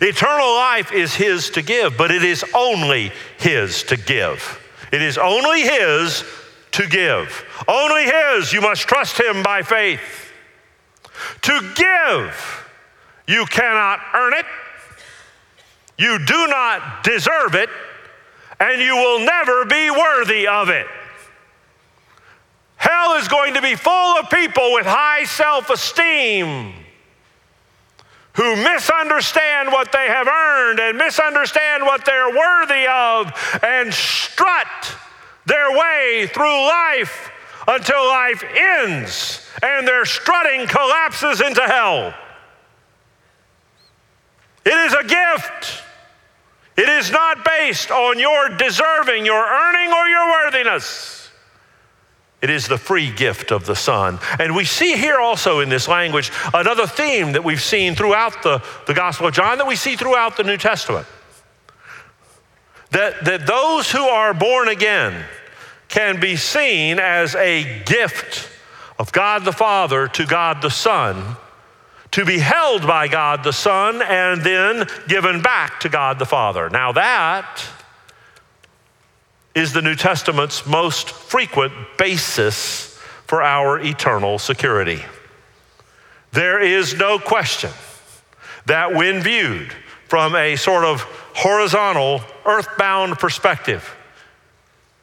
eternal 0.00 0.54
life 0.54 0.92
is 0.92 1.14
His 1.14 1.50
to 1.50 1.62
give, 1.62 1.96
but 1.96 2.10
it 2.10 2.24
is 2.24 2.44
only 2.54 3.12
His 3.38 3.82
to 3.84 3.96
give. 3.96 4.62
It 4.92 5.02
is 5.02 5.18
only 5.18 5.62
His 5.62 6.24
to 6.72 6.86
give. 6.86 7.44
Only 7.66 8.04
His. 8.04 8.52
You 8.52 8.60
must 8.60 8.82
trust 8.82 9.20
Him 9.20 9.42
by 9.42 9.62
faith. 9.62 10.32
To 11.42 11.72
give, 11.74 12.68
you 13.26 13.44
cannot 13.46 14.00
earn 14.14 14.34
it, 14.34 14.46
you 15.98 16.18
do 16.24 16.46
not 16.46 17.04
deserve 17.04 17.54
it, 17.54 17.70
and 18.60 18.80
you 18.80 18.94
will 18.94 19.20
never 19.20 19.64
be 19.64 19.90
worthy 19.90 20.46
of 20.46 20.68
it. 20.68 20.86
Hell 22.76 23.14
is 23.14 23.28
going 23.28 23.54
to 23.54 23.62
be 23.62 23.74
full 23.74 24.18
of 24.18 24.30
people 24.30 24.72
with 24.74 24.86
high 24.86 25.24
self 25.24 25.70
esteem 25.70 26.72
who 28.34 28.54
misunderstand 28.56 29.72
what 29.72 29.90
they 29.92 30.06
have 30.08 30.28
earned 30.28 30.78
and 30.78 30.98
misunderstand 30.98 31.82
what 31.82 32.04
they're 32.04 32.28
worthy 32.28 32.86
of 32.86 33.32
and 33.62 33.92
strut 33.92 34.94
their 35.46 35.70
way 35.72 36.28
through 36.32 36.66
life 36.66 37.30
until 37.66 38.06
life 38.06 38.44
ends 38.54 39.48
and 39.62 39.88
their 39.88 40.04
strutting 40.04 40.66
collapses 40.66 41.40
into 41.40 41.62
hell. 41.62 42.14
It 44.66 44.74
is 44.74 44.92
a 44.92 45.04
gift. 45.04 45.82
It 46.76 46.88
is 46.88 47.10
not 47.10 47.44
based 47.44 47.90
on 47.90 48.18
your 48.18 48.50
deserving, 48.50 49.24
your 49.24 49.46
earning, 49.46 49.92
or 49.92 50.08
your 50.08 50.30
worthiness. 50.30 51.30
It 52.42 52.50
is 52.50 52.68
the 52.68 52.76
free 52.76 53.10
gift 53.10 53.50
of 53.50 53.64
the 53.64 53.74
Son. 53.74 54.18
And 54.38 54.54
we 54.54 54.66
see 54.66 54.96
here 54.96 55.18
also 55.18 55.60
in 55.60 55.70
this 55.70 55.88
language 55.88 56.30
another 56.52 56.86
theme 56.86 57.32
that 57.32 57.42
we've 57.42 57.62
seen 57.62 57.94
throughout 57.94 58.42
the, 58.42 58.62
the 58.86 58.94
Gospel 58.94 59.28
of 59.28 59.34
John, 59.34 59.58
that 59.58 59.66
we 59.66 59.76
see 59.76 59.96
throughout 59.96 60.36
the 60.36 60.44
New 60.44 60.58
Testament. 60.58 61.06
That, 62.90 63.24
that 63.24 63.46
those 63.46 63.90
who 63.90 64.04
are 64.04 64.34
born 64.34 64.68
again 64.68 65.24
can 65.88 66.20
be 66.20 66.36
seen 66.36 66.98
as 66.98 67.34
a 67.34 67.82
gift 67.84 68.50
of 68.98 69.12
God 69.12 69.44
the 69.44 69.52
Father 69.52 70.08
to 70.08 70.26
God 70.26 70.60
the 70.62 70.70
Son, 70.70 71.36
to 72.16 72.24
be 72.24 72.38
held 72.38 72.86
by 72.86 73.08
God 73.08 73.44
the 73.44 73.52
Son, 73.52 74.00
and 74.00 74.40
then 74.40 74.88
given 75.06 75.42
back 75.42 75.80
to 75.80 75.90
God 75.90 76.18
the 76.18 76.24
Father. 76.24 76.70
Now, 76.70 76.92
that 76.92 77.62
is 79.54 79.74
the 79.74 79.82
New 79.82 79.94
Testament's 79.94 80.66
most 80.66 81.10
frequent 81.10 81.74
basis 81.98 82.98
for 83.26 83.42
our 83.42 83.78
eternal 83.78 84.38
security. 84.38 85.02
There 86.32 86.58
is 86.58 86.94
no 86.94 87.18
question 87.18 87.68
that 88.64 88.94
when 88.94 89.20
viewed 89.20 89.70
from 90.08 90.34
a 90.36 90.56
sort 90.56 90.86
of 90.86 91.02
horizontal, 91.34 92.22
earthbound 92.46 93.18
perspective, 93.18 93.94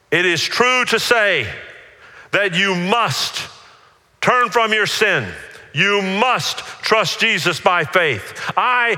it 0.09 0.25
is 0.25 0.41
true 0.41 0.83
to 0.85 0.99
say 0.99 1.47
that 2.31 2.55
you 2.55 2.73
must 2.73 3.47
turn 4.19 4.49
from 4.49 4.73
your 4.73 4.87
sin. 4.87 5.31
You 5.73 6.01
must 6.01 6.59
trust 6.81 7.19
Jesus 7.19 7.59
by 7.59 7.83
faith. 7.83 8.33
I 8.55 8.97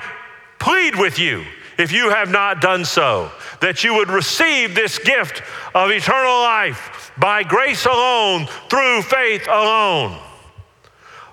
plead 0.59 0.95
with 0.95 1.17
you, 1.17 1.45
if 1.77 1.91
you 1.91 2.09
have 2.09 2.29
not 2.29 2.61
done 2.61 2.85
so, 2.85 3.31
that 3.61 3.83
you 3.83 3.93
would 3.93 4.09
receive 4.09 4.75
this 4.75 4.99
gift 4.99 5.41
of 5.73 5.91
eternal 5.91 6.39
life 6.41 7.11
by 7.17 7.43
grace 7.43 7.85
alone, 7.85 8.47
through 8.69 9.01
faith 9.03 9.47
alone. 9.47 10.19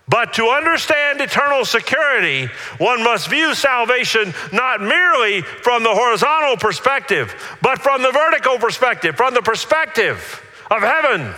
But 0.09 0.35
to 0.35 0.49
understand 0.49 1.21
eternal 1.21 1.65
security, 1.65 2.47
one 2.79 3.03
must 3.03 3.31
view 3.31 3.55
salvation 3.55 4.35
not 4.53 4.81
merely 4.81 5.43
from 5.43 5.83
the 5.83 5.95
horizontal 5.95 6.57
perspective, 6.57 7.35
but 7.63 7.81
from 7.81 8.03
the 8.03 8.11
vertical 8.11 8.59
perspective, 8.59 9.17
from 9.17 9.35
the 9.35 9.43
perspective 9.43 10.43
of 10.71 10.83
heaven. 10.83 11.33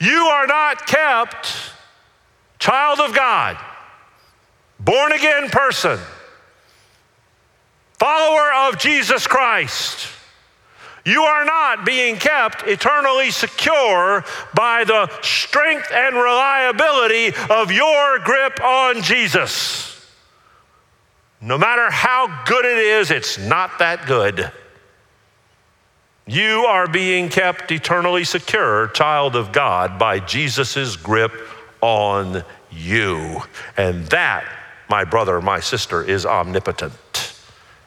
You 0.00 0.26
are 0.26 0.46
not 0.46 0.86
kept 0.86 1.73
child 2.64 2.98
of 2.98 3.14
God, 3.14 3.58
born 4.80 5.12
again 5.12 5.50
person 5.50 5.98
follower 7.98 8.52
of 8.68 8.78
Jesus 8.78 9.26
Christ, 9.26 10.08
you 11.04 11.22
are 11.22 11.44
not 11.44 11.84
being 11.84 12.16
kept 12.16 12.66
eternally 12.66 13.30
secure 13.30 14.24
by 14.54 14.84
the 14.84 15.10
strength 15.20 15.90
and 15.92 16.14
reliability 16.14 17.34
of 17.50 17.70
your 17.70 18.18
grip 18.20 18.62
on 18.62 19.02
Jesus. 19.02 20.06
No 21.42 21.58
matter 21.58 21.90
how 21.90 22.44
good 22.46 22.64
it 22.64 22.78
is, 22.78 23.10
it's 23.10 23.36
not 23.38 23.78
that 23.78 24.06
good. 24.06 24.50
You 26.26 26.64
are 26.66 26.88
being 26.88 27.28
kept 27.28 27.70
eternally 27.70 28.24
secure, 28.24 28.88
child 28.88 29.36
of 29.36 29.52
God, 29.52 29.98
by 29.98 30.20
Jesus' 30.20 30.96
grip 30.96 31.32
on 31.84 32.42
you. 32.72 33.42
And 33.76 34.06
that, 34.06 34.44
my 34.88 35.04
brother, 35.04 35.42
my 35.42 35.60
sister, 35.60 36.02
is 36.02 36.24
omnipotent 36.24 37.34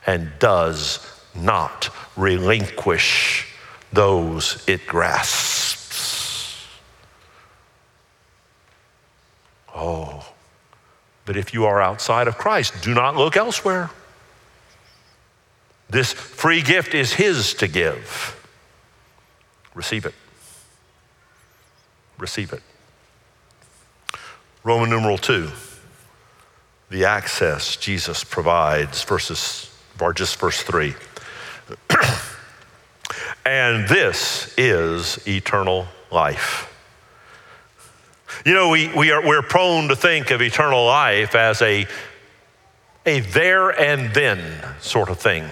and 0.06 0.32
does 0.38 1.00
not 1.34 1.90
relinquish 2.16 3.48
those 3.92 4.64
it 4.68 4.86
grasps. 4.86 6.68
Oh, 9.76 10.24
but 11.26 11.36
if 11.36 11.52
you 11.54 11.66
are 11.66 11.82
outside 11.82 12.28
of 12.28 12.38
Christ, 12.38 12.76
do 12.84 12.94
not 12.94 13.16
look 13.16 13.36
elsewhere. 13.36 13.90
This 15.90 16.14
free 16.14 16.62
gift 16.62 16.94
is 16.94 17.14
His 17.14 17.56
to 17.56 17.68
give. 17.68 18.36
Receive 19.74 20.06
it. 20.06 20.14
Receive 22.20 22.54
it. 22.54 22.62
Roman 24.68 24.90
numeral 24.90 25.18
two, 25.18 25.50
the 26.90 27.06
access 27.06 27.78
Jesus 27.78 28.26
provides, 28.26 29.02
verses 29.02 29.74
or 29.98 30.12
just 30.12 30.38
verse 30.38 30.62
3. 30.62 30.94
and 33.46 33.88
this 33.88 34.54
is 34.58 35.26
eternal 35.26 35.88
life. 36.12 36.70
You 38.46 38.54
know, 38.54 38.68
we, 38.68 38.94
we 38.94 39.10
are, 39.12 39.26
we're 39.26 39.42
prone 39.42 39.88
to 39.88 39.96
think 39.96 40.32
of 40.32 40.42
eternal 40.42 40.86
life 40.86 41.34
as 41.34 41.62
a, 41.62 41.88
a 43.06 43.22
there 43.22 43.70
and 43.70 44.14
then 44.14 44.66
sort 44.82 45.08
of 45.08 45.18
thing. 45.18 45.46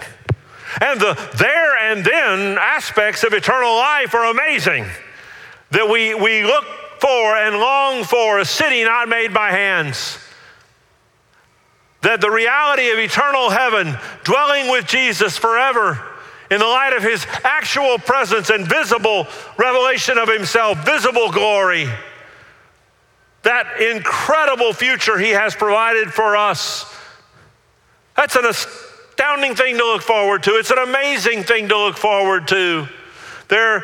And 0.81 0.99
the 0.99 1.13
there 1.37 1.77
and 1.89 2.03
then 2.03 2.57
aspects 2.57 3.23
of 3.23 3.31
eternal 3.31 3.75
life 3.75 4.13
are 4.13 4.29
amazing. 4.29 4.85
That 5.71 5.87
we, 5.89 6.13
we 6.15 6.43
look 6.43 6.65
for 6.99 7.35
and 7.35 7.57
long 7.57 8.03
for 8.03 8.39
a 8.39 8.45
city 8.45 8.83
not 8.83 9.07
made 9.07 9.33
by 9.33 9.51
hands 9.51 10.19
that 12.05 12.21
the 12.21 12.29
reality 12.29 12.91
of 12.91 12.99
eternal 12.99 13.49
heaven, 13.49 13.97
dwelling 14.23 14.69
with 14.69 14.85
Jesus 14.85 15.39
forever, 15.39 15.99
in 16.51 16.59
the 16.59 16.65
light 16.65 16.93
of 16.95 17.01
his 17.01 17.25
actual 17.43 17.97
presence 17.97 18.51
and 18.51 18.67
visible 18.67 19.25
revelation 19.57 20.19
of 20.19 20.29
himself, 20.29 20.85
visible 20.85 21.31
glory, 21.31 21.89
that 23.41 23.81
incredible 23.81 24.71
future 24.71 25.17
he 25.17 25.31
has 25.31 25.55
provided 25.55 26.13
for 26.13 26.37
us. 26.37 26.85
That's 28.15 28.35
an 28.35 28.45
astounding 28.45 29.55
thing 29.55 29.75
to 29.79 29.83
look 29.83 30.03
forward 30.03 30.43
to. 30.43 30.51
It's 30.51 30.69
an 30.69 30.77
amazing 30.77 31.41
thing 31.41 31.69
to 31.69 31.77
look 31.77 31.97
forward 31.97 32.47
to. 32.49 32.87
There, 33.47 33.83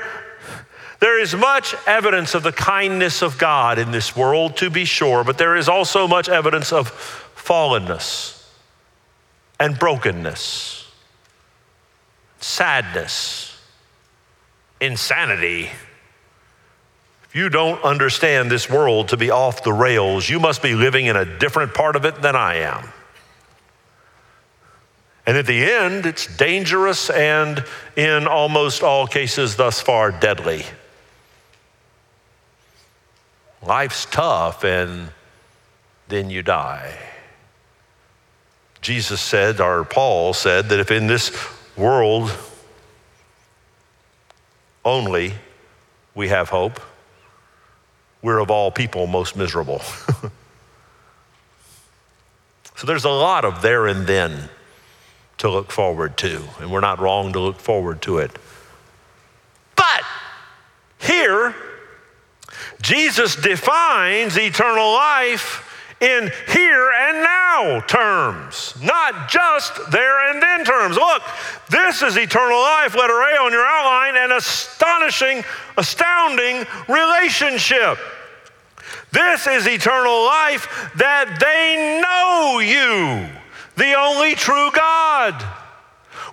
there 1.01 1.19
is 1.19 1.35
much 1.35 1.73
evidence 1.87 2.35
of 2.35 2.43
the 2.43 2.51
kindness 2.51 3.23
of 3.23 3.39
God 3.39 3.79
in 3.79 3.89
this 3.89 4.15
world, 4.15 4.55
to 4.57 4.69
be 4.69 4.85
sure, 4.85 5.23
but 5.23 5.39
there 5.39 5.55
is 5.55 5.67
also 5.67 6.07
much 6.07 6.29
evidence 6.29 6.71
of 6.71 6.91
fallenness 7.35 8.47
and 9.59 9.77
brokenness, 9.79 10.87
sadness, 12.39 13.59
insanity. 14.79 15.71
If 17.23 17.35
you 17.35 17.49
don't 17.49 17.83
understand 17.83 18.51
this 18.51 18.69
world 18.69 19.09
to 19.09 19.17
be 19.17 19.31
off 19.31 19.63
the 19.63 19.73
rails, 19.73 20.29
you 20.29 20.39
must 20.39 20.61
be 20.61 20.75
living 20.75 21.07
in 21.07 21.15
a 21.15 21.25
different 21.25 21.73
part 21.73 21.95
of 21.95 22.05
it 22.05 22.21
than 22.21 22.35
I 22.35 22.57
am. 22.57 22.87
And 25.25 25.35
at 25.35 25.47
the 25.47 25.63
end, 25.63 26.05
it's 26.05 26.27
dangerous 26.37 27.09
and, 27.09 27.63
in 27.95 28.27
almost 28.27 28.83
all 28.83 29.07
cases 29.07 29.55
thus 29.55 29.81
far, 29.81 30.11
deadly. 30.11 30.63
Life's 33.63 34.05
tough, 34.05 34.63
and 34.63 35.09
then 36.07 36.29
you 36.29 36.41
die. 36.41 36.97
Jesus 38.81 39.21
said, 39.21 39.61
or 39.61 39.83
Paul 39.83 40.33
said, 40.33 40.69
that 40.69 40.79
if 40.79 40.89
in 40.89 41.07
this 41.07 41.31
world 41.77 42.31
only 44.83 45.33
we 46.15 46.27
have 46.29 46.49
hope. 46.49 46.79
We're 48.21 48.39
of 48.39 48.51
all 48.51 48.71
people 48.71 49.07
most 49.07 49.35
miserable. 49.35 49.79
so 52.75 52.85
there's 52.85 53.05
a 53.05 53.09
lot 53.09 53.45
of 53.45 53.61
there 53.61 53.87
and 53.87 54.05
then 54.05 54.49
to 55.39 55.49
look 55.49 55.71
forward 55.71 56.17
to, 56.17 56.43
and 56.59 56.71
we're 56.71 56.81
not 56.81 56.99
wrong 56.99 57.33
to 57.33 57.39
look 57.39 57.59
forward 57.59 58.01
to 58.03 58.19
it. 58.19 58.37
But 59.75 60.03
here, 60.99 61.55
Jesus 62.81 63.35
defines 63.35 64.37
eternal 64.37 64.91
life 64.91 65.67
in 66.01 66.31
here 66.47 66.91
and 66.91 67.21
now 67.21 67.79
terms, 67.81 68.73
not 68.81 69.29
just 69.29 69.91
there 69.91 70.31
and 70.31 70.41
then 70.41 70.65
terms. 70.65 70.95
Look, 70.95 71.21
this 71.69 72.01
is 72.01 72.17
eternal 72.17 72.59
life, 72.59 72.95
letter 72.95 73.21
A 73.21 73.43
on 73.43 73.51
your 73.51 73.63
outline, 73.63 74.15
an 74.15 74.31
astonishing, 74.31 75.43
astounding 75.77 76.65
relationship. 76.87 77.99
This 79.11 79.45
is 79.45 79.67
eternal 79.67 80.25
life 80.25 80.91
that 80.95 81.37
they 81.39 82.01
know 82.01 82.59
you, 82.59 83.29
the 83.75 83.93
only 83.93 84.33
true 84.33 84.71
God. 84.71 85.45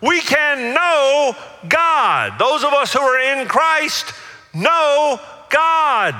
We 0.00 0.20
can 0.20 0.74
know 0.74 1.36
God. 1.68 2.38
Those 2.38 2.64
of 2.64 2.72
us 2.72 2.92
who 2.94 3.00
are 3.00 3.20
in 3.20 3.48
Christ 3.48 4.14
know 4.54 5.20
God. 5.50 6.14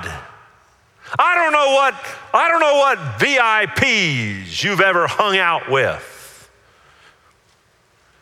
I 1.18 1.34
don't 1.34 1.52
know 1.52 1.72
what 1.72 1.94
I 2.34 2.48
don't 2.48 2.60
know 2.60 2.76
what 2.76 2.98
VIPs 3.18 4.62
you've 4.62 4.80
ever 4.80 5.06
hung 5.06 5.38
out 5.38 5.70
with. 5.70 6.50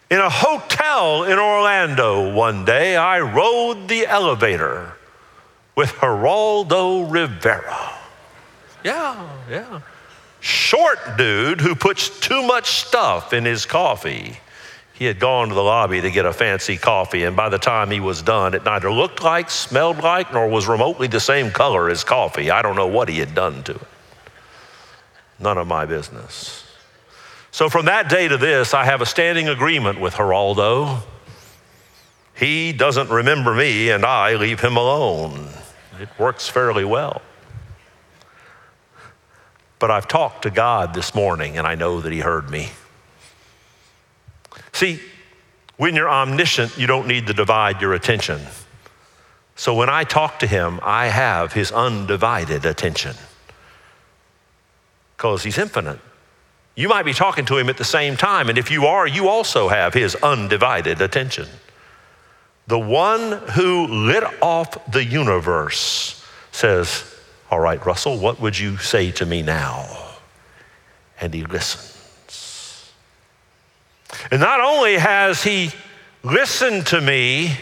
In 0.08 0.18
a 0.18 0.30
hotel 0.30 1.24
in 1.24 1.38
Orlando 1.38 2.32
one 2.32 2.64
day, 2.64 2.96
I 2.96 3.20
rode 3.20 3.88
the 3.88 4.06
elevator 4.06 4.92
with 5.74 5.90
Geraldo 5.94 7.10
Rivera. 7.10 7.92
Yeah, 8.84 9.28
yeah. 9.50 9.80
Short 10.38 10.98
dude 11.18 11.60
who 11.60 11.74
puts 11.74 12.20
too 12.20 12.42
much 12.42 12.70
stuff 12.70 13.32
in 13.32 13.44
his 13.44 13.66
coffee. 13.66 14.38
He 14.98 15.04
had 15.04 15.18
gone 15.18 15.50
to 15.50 15.54
the 15.54 15.62
lobby 15.62 16.00
to 16.00 16.10
get 16.10 16.24
a 16.24 16.32
fancy 16.32 16.78
coffee, 16.78 17.24
and 17.24 17.36
by 17.36 17.50
the 17.50 17.58
time 17.58 17.90
he 17.90 18.00
was 18.00 18.22
done, 18.22 18.54
it 18.54 18.64
neither 18.64 18.90
looked 18.90 19.22
like, 19.22 19.50
smelled 19.50 19.98
like, 19.98 20.32
nor 20.32 20.48
was 20.48 20.66
remotely 20.66 21.06
the 21.06 21.20
same 21.20 21.50
color 21.50 21.90
as 21.90 22.02
coffee. 22.02 22.50
I 22.50 22.62
don't 22.62 22.76
know 22.76 22.86
what 22.86 23.10
he 23.10 23.18
had 23.18 23.34
done 23.34 23.62
to 23.64 23.74
it. 23.74 23.88
None 25.38 25.58
of 25.58 25.66
my 25.66 25.84
business. 25.84 26.64
So 27.50 27.68
from 27.68 27.84
that 27.86 28.08
day 28.08 28.26
to 28.26 28.38
this, 28.38 28.72
I 28.72 28.86
have 28.86 29.02
a 29.02 29.06
standing 29.06 29.48
agreement 29.48 30.00
with 30.00 30.14
Geraldo. 30.14 31.02
He 32.34 32.72
doesn't 32.72 33.10
remember 33.10 33.54
me, 33.54 33.90
and 33.90 34.02
I 34.02 34.36
leave 34.36 34.60
him 34.60 34.78
alone. 34.78 35.48
It 36.00 36.08
works 36.18 36.48
fairly 36.48 36.86
well. 36.86 37.20
But 39.78 39.90
I've 39.90 40.08
talked 40.08 40.44
to 40.44 40.50
God 40.50 40.94
this 40.94 41.14
morning, 41.14 41.58
and 41.58 41.66
I 41.66 41.74
know 41.74 42.00
that 42.00 42.12
He 42.12 42.20
heard 42.20 42.48
me. 42.48 42.70
See, 44.76 45.00
when 45.78 45.94
you're 45.94 46.10
omniscient, 46.10 46.76
you 46.76 46.86
don't 46.86 47.06
need 47.06 47.28
to 47.28 47.32
divide 47.32 47.80
your 47.80 47.94
attention. 47.94 48.42
So 49.54 49.74
when 49.74 49.88
I 49.88 50.04
talk 50.04 50.38
to 50.40 50.46
him, 50.46 50.80
I 50.82 51.06
have 51.06 51.54
his 51.54 51.72
undivided 51.72 52.66
attention 52.66 53.16
because 55.16 55.42
he's 55.42 55.56
infinite. 55.56 55.98
You 56.74 56.90
might 56.90 57.04
be 57.06 57.14
talking 57.14 57.46
to 57.46 57.56
him 57.56 57.70
at 57.70 57.78
the 57.78 57.84
same 57.84 58.18
time, 58.18 58.50
and 58.50 58.58
if 58.58 58.70
you 58.70 58.84
are, 58.84 59.06
you 59.06 59.30
also 59.30 59.68
have 59.68 59.94
his 59.94 60.14
undivided 60.16 61.00
attention. 61.00 61.48
The 62.66 62.78
one 62.78 63.32
who 63.54 63.86
lit 63.86 64.24
off 64.42 64.92
the 64.92 65.02
universe 65.02 66.22
says, 66.52 67.16
All 67.50 67.60
right, 67.60 67.82
Russell, 67.86 68.18
what 68.18 68.42
would 68.42 68.58
you 68.58 68.76
say 68.76 69.10
to 69.12 69.24
me 69.24 69.40
now? 69.40 69.86
And 71.18 71.32
he 71.32 71.44
listens. 71.44 71.95
And 74.30 74.40
not 74.40 74.60
only 74.60 74.94
has 74.94 75.42
he 75.42 75.70
listened 76.22 76.86
to 76.88 77.00
me, 77.00 77.56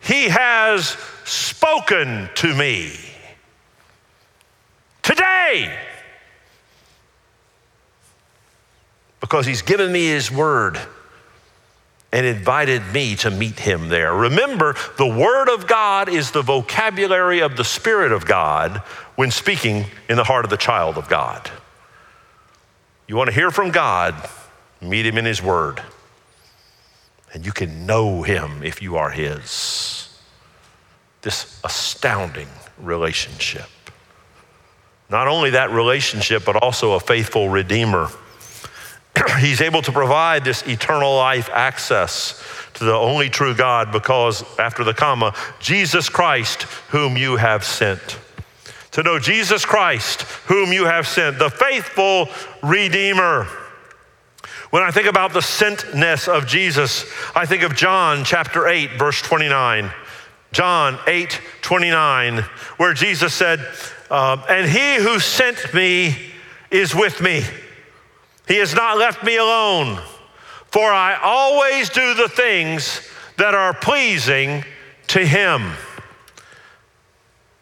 he 0.00 0.28
has 0.28 0.96
spoken 1.24 2.30
to 2.36 2.54
me 2.54 2.92
today 5.02 5.78
because 9.20 9.44
he's 9.44 9.62
given 9.62 9.92
me 9.92 10.06
his 10.06 10.30
word 10.30 10.78
and 12.12 12.24
invited 12.24 12.82
me 12.92 13.16
to 13.16 13.30
meet 13.30 13.58
him 13.60 13.88
there. 13.88 14.14
Remember, 14.14 14.74
the 14.96 15.06
Word 15.06 15.48
of 15.50 15.66
God 15.66 16.08
is 16.08 16.30
the 16.30 16.40
vocabulary 16.40 17.40
of 17.40 17.56
the 17.56 17.64
Spirit 17.64 18.12
of 18.12 18.24
God 18.24 18.78
when 19.16 19.30
speaking 19.30 19.84
in 20.08 20.16
the 20.16 20.24
heart 20.24 20.44
of 20.44 20.50
the 20.50 20.56
child 20.56 20.96
of 20.96 21.08
God. 21.08 21.50
You 23.08 23.16
want 23.16 23.28
to 23.28 23.34
hear 23.34 23.50
from 23.50 23.70
God, 23.70 24.14
meet 24.82 25.06
Him 25.06 25.16
in 25.16 25.24
His 25.24 25.42
Word. 25.42 25.82
And 27.32 27.44
you 27.44 27.52
can 27.52 27.86
know 27.86 28.22
Him 28.22 28.62
if 28.62 28.82
you 28.82 28.96
are 28.96 29.10
His. 29.10 30.14
This 31.22 31.58
astounding 31.64 32.48
relationship. 32.78 33.68
Not 35.08 35.26
only 35.26 35.50
that 35.50 35.70
relationship, 35.70 36.44
but 36.44 36.56
also 36.56 36.92
a 36.92 37.00
faithful 37.00 37.48
Redeemer. 37.48 38.08
He's 39.38 39.62
able 39.62 39.80
to 39.82 39.92
provide 39.92 40.44
this 40.44 40.66
eternal 40.68 41.16
life 41.16 41.48
access 41.50 42.44
to 42.74 42.84
the 42.84 42.94
only 42.94 43.30
true 43.30 43.54
God 43.54 43.90
because, 43.90 44.44
after 44.58 44.84
the 44.84 44.92
comma, 44.92 45.34
Jesus 45.60 46.10
Christ, 46.10 46.64
whom 46.90 47.16
you 47.16 47.36
have 47.36 47.64
sent 47.64 48.18
to 48.98 49.04
know 49.04 49.20
Jesus 49.20 49.64
Christ, 49.64 50.22
whom 50.48 50.72
you 50.72 50.86
have 50.86 51.06
sent, 51.06 51.38
the 51.38 51.50
faithful 51.50 52.28
Redeemer. 52.64 53.44
When 54.70 54.82
I 54.82 54.90
think 54.90 55.06
about 55.06 55.32
the 55.32 55.38
sentness 55.38 56.26
of 56.26 56.48
Jesus, 56.48 57.08
I 57.32 57.46
think 57.46 57.62
of 57.62 57.76
John 57.76 58.24
chapter 58.24 58.66
8, 58.66 58.98
verse 58.98 59.22
29. 59.22 59.92
John 60.50 60.98
8, 61.06 61.40
29, 61.62 62.38
where 62.78 62.92
Jesus 62.92 63.32
said, 63.32 63.64
uh, 64.10 64.44
And 64.48 64.68
he 64.68 64.96
who 64.96 65.20
sent 65.20 65.72
me 65.72 66.16
is 66.72 66.92
with 66.92 67.20
me. 67.20 67.44
He 68.48 68.56
has 68.56 68.74
not 68.74 68.98
left 68.98 69.22
me 69.22 69.36
alone, 69.36 70.02
for 70.72 70.90
I 70.90 71.20
always 71.22 71.88
do 71.88 72.14
the 72.14 72.28
things 72.28 73.08
that 73.36 73.54
are 73.54 73.74
pleasing 73.74 74.64
to 75.06 75.24
him. 75.24 75.74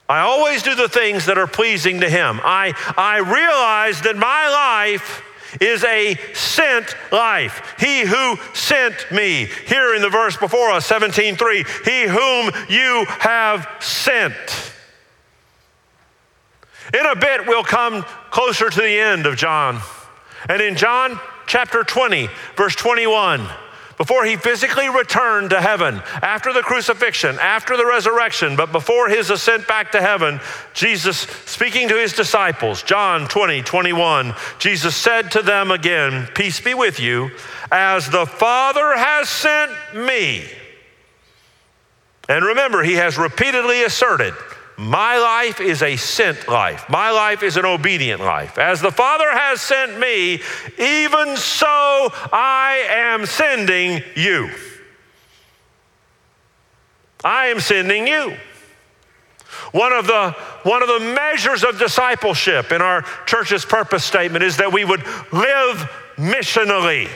I 0.08 0.20
always 0.20 0.62
do 0.62 0.74
the 0.74 0.88
things 0.88 1.26
that 1.26 1.38
are 1.38 1.46
pleasing 1.46 2.00
to 2.00 2.08
Him. 2.08 2.40
I, 2.44 2.74
I 2.96 3.18
realize 3.18 4.02
that 4.02 4.16
my 4.16 4.48
life 4.48 5.22
is 5.60 5.84
a 5.84 6.16
sent 6.34 6.94
life. 7.10 7.74
He 7.78 8.02
who 8.02 8.36
sent 8.54 9.10
me. 9.10 9.48
Here 9.66 9.94
in 9.94 10.02
the 10.02 10.10
verse 10.10 10.36
before 10.36 10.70
us, 10.70 10.88
17:3, 10.88 11.66
he 11.84 12.02
whom 12.08 12.50
you 12.68 13.06
have 13.20 13.68
sent. 13.80 14.34
In 16.94 17.04
a 17.04 17.16
bit, 17.16 17.46
we'll 17.46 17.64
come 17.64 18.04
closer 18.30 18.70
to 18.70 18.80
the 18.80 18.98
end 19.00 19.26
of 19.26 19.36
John. 19.36 19.80
And 20.48 20.62
in 20.62 20.76
John 20.76 21.18
chapter 21.46 21.82
20, 21.82 22.28
verse 22.56 22.76
21, 22.76 23.48
before 23.96 24.24
he 24.24 24.36
physically 24.36 24.88
returned 24.88 25.50
to 25.50 25.60
heaven, 25.60 26.02
after 26.22 26.52
the 26.52 26.62
crucifixion, 26.62 27.38
after 27.40 27.76
the 27.76 27.86
resurrection, 27.86 28.56
but 28.56 28.72
before 28.72 29.08
his 29.08 29.30
ascent 29.30 29.66
back 29.66 29.92
to 29.92 30.00
heaven, 30.00 30.40
Jesus, 30.74 31.18
speaking 31.46 31.88
to 31.88 31.96
his 31.96 32.12
disciples, 32.12 32.82
John 32.82 33.26
20, 33.26 33.62
21, 33.62 34.34
Jesus 34.58 34.94
said 34.94 35.30
to 35.32 35.42
them 35.42 35.70
again, 35.70 36.28
Peace 36.34 36.60
be 36.60 36.74
with 36.74 37.00
you, 37.00 37.30
as 37.72 38.08
the 38.08 38.26
Father 38.26 38.96
has 38.96 39.28
sent 39.28 39.72
me. 39.94 40.44
And 42.28 42.44
remember, 42.44 42.82
he 42.82 42.94
has 42.94 43.16
repeatedly 43.16 43.82
asserted, 43.84 44.34
my 44.76 45.18
life 45.18 45.60
is 45.60 45.82
a 45.82 45.96
sent 45.96 46.48
life. 46.48 46.88
My 46.90 47.10
life 47.10 47.42
is 47.42 47.56
an 47.56 47.64
obedient 47.64 48.20
life. 48.20 48.58
As 48.58 48.80
the 48.80 48.90
Father 48.90 49.30
has 49.30 49.60
sent 49.60 49.98
me, 49.98 50.42
even 50.78 51.36
so 51.36 52.10
I 52.32 52.86
am 52.90 53.24
sending 53.24 54.02
you. 54.14 54.50
I 57.24 57.46
am 57.46 57.60
sending 57.60 58.06
you. 58.06 58.36
One 59.72 59.92
of, 59.92 60.06
the, 60.06 60.32
one 60.62 60.82
of 60.82 60.88
the 60.88 61.00
measures 61.00 61.64
of 61.64 61.78
discipleship 61.78 62.70
in 62.70 62.82
our 62.82 63.02
church's 63.24 63.64
purpose 63.64 64.04
statement 64.04 64.44
is 64.44 64.58
that 64.58 64.72
we 64.72 64.84
would 64.84 65.04
live 65.32 65.90
missionally, 66.16 67.08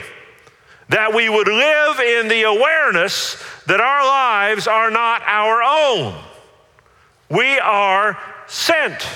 that 0.89 1.13
we 1.13 1.29
would 1.29 1.47
live 1.47 1.99
in 1.99 2.27
the 2.27 2.43
awareness 2.43 3.41
that 3.67 3.79
our 3.79 4.03
lives 4.03 4.67
are 4.67 4.89
not 4.89 5.21
our 5.27 5.61
own 5.63 6.30
we 7.31 7.57
are 7.59 8.17
sent. 8.47 9.07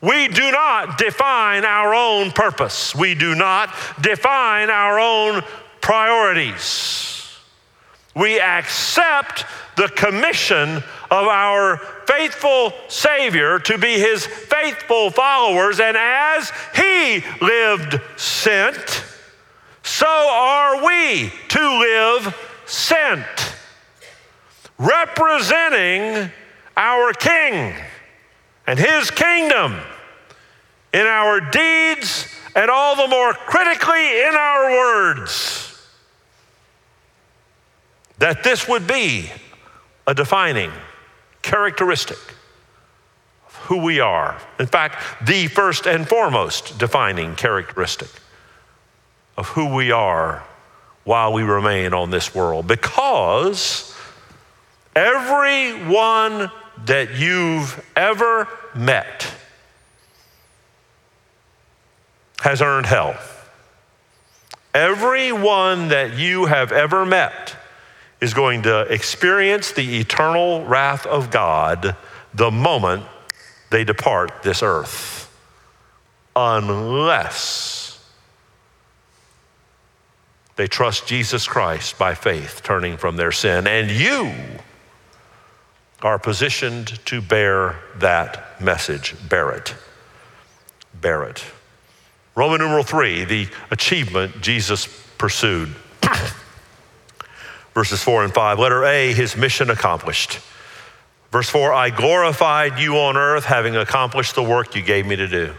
We 0.00 0.28
do 0.28 0.50
not 0.50 0.98
define 0.98 1.64
our 1.64 1.94
own 1.94 2.30
purpose. 2.30 2.94
We 2.94 3.14
do 3.14 3.34
not 3.34 3.74
define 4.00 4.70
our 4.70 4.98
own 4.98 5.42
priorities. 5.80 7.14
We 8.16 8.40
accept 8.40 9.44
the 9.76 9.88
commission 9.88 10.76
of 11.10 11.26
our 11.26 11.78
faithful 12.06 12.72
Savior 12.88 13.58
to 13.60 13.76
be 13.76 13.98
his 13.98 14.26
faithful 14.26 15.10
followers, 15.10 15.80
and 15.80 15.96
as 15.96 16.52
he 16.74 17.24
lived 17.40 18.00
sent, 18.16 19.04
so 19.82 20.06
are 20.06 20.84
we 20.84 21.32
to 21.48 21.78
live 21.78 22.36
sent, 22.66 23.26
representing 24.78 26.30
our 26.76 27.12
King 27.12 27.74
and 28.66 28.78
his 28.78 29.10
kingdom 29.10 29.78
in 30.92 31.06
our 31.06 31.40
deeds 31.40 32.28
and 32.54 32.70
all 32.70 32.96
the 32.96 33.08
more 33.08 33.32
critically 33.32 34.20
in 34.22 34.34
our 34.34 34.70
words. 34.70 35.70
That 38.18 38.44
this 38.44 38.68
would 38.68 38.86
be 38.86 39.30
a 40.06 40.14
defining 40.14 40.70
characteristic 41.42 42.18
of 43.48 43.54
who 43.56 43.78
we 43.78 44.00
are. 44.00 44.40
In 44.58 44.66
fact, 44.66 45.26
the 45.26 45.48
first 45.48 45.86
and 45.86 46.08
foremost 46.08 46.78
defining 46.78 47.34
characteristic 47.34 48.10
of 49.36 49.48
who 49.48 49.74
we 49.74 49.90
are 49.90 50.44
while 51.02 51.32
we 51.32 51.42
remain 51.42 51.92
on 51.92 52.10
this 52.10 52.34
world. 52.34 52.66
Because 52.66 53.94
everyone 54.94 56.50
that 56.86 57.14
you've 57.14 57.84
ever 57.96 58.48
met 58.74 59.32
has 62.40 62.60
earned 62.60 62.86
hell. 62.86 63.16
Everyone 64.74 65.88
that 65.88 66.18
you 66.18 66.46
have 66.46 66.72
ever 66.72 67.06
met 67.06 67.56
is 68.20 68.34
going 68.34 68.62
to 68.62 68.80
experience 68.82 69.72
the 69.72 70.00
eternal 70.00 70.64
wrath 70.64 71.06
of 71.06 71.30
God 71.30 71.96
the 72.34 72.50
moment 72.50 73.04
they 73.70 73.84
depart 73.84 74.42
this 74.42 74.62
earth. 74.62 75.30
Unless 76.36 77.84
they 80.56 80.66
trust 80.66 81.06
Jesus 81.06 81.46
Christ 81.46 81.98
by 81.98 82.14
faith, 82.14 82.62
turning 82.62 82.96
from 82.96 83.16
their 83.16 83.32
sin. 83.32 83.66
And 83.66 83.90
you 83.90 84.32
are 86.04 86.18
positioned 86.18 87.04
to 87.06 87.22
bear 87.22 87.76
that 87.96 88.60
message. 88.60 89.16
Bear 89.28 89.50
it. 89.52 89.74
Bear 91.00 91.24
it. 91.24 91.42
Roman 92.36 92.60
numeral 92.60 92.84
three, 92.84 93.24
the 93.24 93.48
achievement 93.70 94.42
Jesus 94.42 94.86
pursued. 95.16 95.74
Verses 97.74 98.02
four 98.02 98.22
and 98.22 98.34
five. 98.34 98.58
Letter 98.58 98.84
A, 98.84 99.14
his 99.14 99.34
mission 99.34 99.70
accomplished. 99.70 100.40
Verse 101.32 101.48
four, 101.48 101.72
I 101.72 101.88
glorified 101.88 102.78
you 102.78 102.98
on 102.98 103.16
earth, 103.16 103.46
having 103.46 103.74
accomplished 103.74 104.34
the 104.34 104.42
work 104.42 104.76
you 104.76 104.82
gave 104.82 105.06
me 105.06 105.16
to 105.16 105.26
do. 105.26 105.54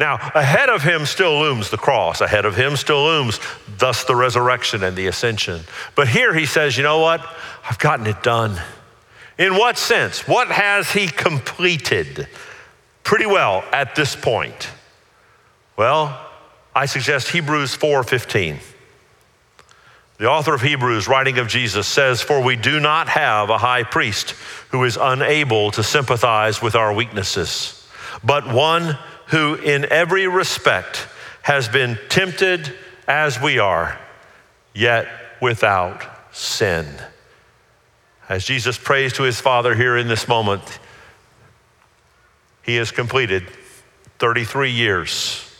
Now, 0.00 0.14
ahead 0.14 0.70
of 0.70 0.82
him 0.82 1.04
still 1.04 1.38
looms 1.38 1.70
the 1.70 1.76
cross. 1.76 2.22
Ahead 2.22 2.46
of 2.46 2.56
him 2.56 2.76
still 2.76 3.04
looms, 3.04 3.38
thus, 3.78 4.04
the 4.04 4.16
resurrection 4.16 4.82
and 4.82 4.96
the 4.96 5.06
ascension. 5.06 5.60
But 5.94 6.08
here 6.08 6.34
he 6.34 6.46
says, 6.46 6.76
you 6.76 6.82
know 6.82 6.98
what? 6.98 7.24
I've 7.68 7.78
gotten 7.78 8.06
it 8.06 8.22
done. 8.22 8.58
In 9.42 9.56
what 9.56 9.76
sense? 9.76 10.28
What 10.28 10.52
has 10.52 10.92
he 10.92 11.08
completed? 11.08 12.28
Pretty 13.02 13.26
well 13.26 13.64
at 13.72 13.96
this 13.96 14.14
point. 14.14 14.68
Well, 15.76 16.16
I 16.76 16.86
suggest 16.86 17.30
Hebrews 17.30 17.74
4:15. 17.74 18.60
The 20.18 20.30
author 20.30 20.54
of 20.54 20.62
Hebrews, 20.62 21.08
writing 21.08 21.38
of 21.38 21.48
Jesus, 21.48 21.88
says, 21.88 22.22
For 22.22 22.40
we 22.40 22.54
do 22.54 22.78
not 22.78 23.08
have 23.08 23.50
a 23.50 23.58
high 23.58 23.82
priest 23.82 24.36
who 24.70 24.84
is 24.84 24.96
unable 24.96 25.72
to 25.72 25.82
sympathize 25.82 26.62
with 26.62 26.76
our 26.76 26.92
weaknesses, 26.92 27.84
but 28.22 28.46
one 28.46 28.96
who 29.26 29.56
in 29.56 29.86
every 29.86 30.28
respect 30.28 31.08
has 31.42 31.66
been 31.66 31.98
tempted 32.08 32.72
as 33.08 33.40
we 33.40 33.58
are, 33.58 33.98
yet 34.72 35.08
without 35.40 36.04
sin. 36.30 36.86
As 38.32 38.46
Jesus 38.46 38.78
prays 38.78 39.12
to 39.14 39.24
his 39.24 39.42
Father 39.42 39.74
here 39.74 39.94
in 39.98 40.08
this 40.08 40.26
moment, 40.26 40.62
he 42.62 42.76
has 42.76 42.90
completed 42.90 43.44
33 44.20 44.70
years 44.70 45.54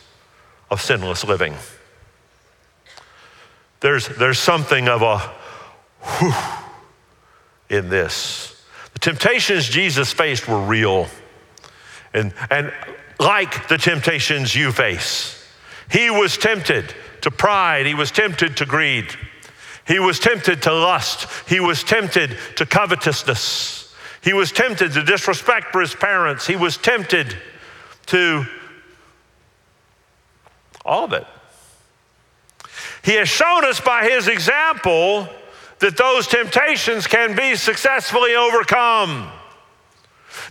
of 0.70 0.80
sinless 0.80 1.22
living. 1.22 1.54
There's, 3.80 4.08
there's 4.08 4.38
something 4.38 4.88
of 4.88 5.02
a 5.02 5.18
whew 6.00 6.32
in 7.68 7.90
this. 7.90 8.64
The 8.94 9.00
temptations 9.00 9.68
Jesus 9.68 10.10
faced 10.10 10.48
were 10.48 10.62
real. 10.62 11.08
And, 12.14 12.32
and 12.48 12.72
like 13.20 13.68
the 13.68 13.76
temptations 13.76 14.54
you 14.54 14.72
face, 14.72 15.46
he 15.90 16.08
was 16.08 16.38
tempted 16.38 16.94
to 17.20 17.30
pride, 17.30 17.84
he 17.84 17.92
was 17.92 18.10
tempted 18.10 18.56
to 18.56 18.64
greed, 18.64 19.14
he 19.86 19.98
was 19.98 20.18
tempted 20.18 20.62
to 20.62 20.72
lust, 20.72 21.26
he 21.48 21.60
was 21.60 21.82
tempted 21.82 22.36
to 22.56 22.66
covetousness, 22.66 23.94
he 24.22 24.32
was 24.32 24.52
tempted 24.52 24.92
to 24.92 25.02
disrespect 25.02 25.72
for 25.72 25.80
his 25.80 25.94
parents, 25.94 26.46
he 26.46 26.56
was 26.56 26.76
tempted 26.76 27.36
to 28.06 28.44
all 30.84 31.04
of 31.04 31.12
it. 31.12 31.26
He 33.04 33.14
has 33.14 33.28
shown 33.28 33.64
us 33.64 33.80
by 33.80 34.04
his 34.08 34.28
example 34.28 35.28
that 35.80 35.96
those 35.96 36.28
temptations 36.28 37.08
can 37.08 37.34
be 37.34 37.56
successfully 37.56 38.36
overcome. 38.36 39.28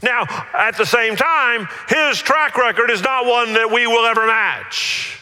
Now, 0.03 0.25
at 0.53 0.77
the 0.77 0.85
same 0.85 1.15
time, 1.15 1.67
his 1.87 2.19
track 2.19 2.57
record 2.57 2.89
is 2.91 3.01
not 3.01 3.25
one 3.25 3.53
that 3.53 3.71
we 3.71 3.87
will 3.87 4.05
ever 4.05 4.27
match. 4.27 5.20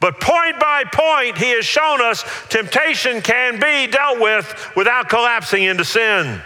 But 0.00 0.20
point 0.20 0.60
by 0.60 0.84
point, 0.84 1.38
he 1.38 1.50
has 1.50 1.64
shown 1.64 2.00
us 2.00 2.24
temptation 2.48 3.20
can 3.20 3.54
be 3.54 3.90
dealt 3.90 4.20
with 4.20 4.72
without 4.76 5.08
collapsing 5.08 5.64
into 5.64 5.84
sin. 5.84 6.40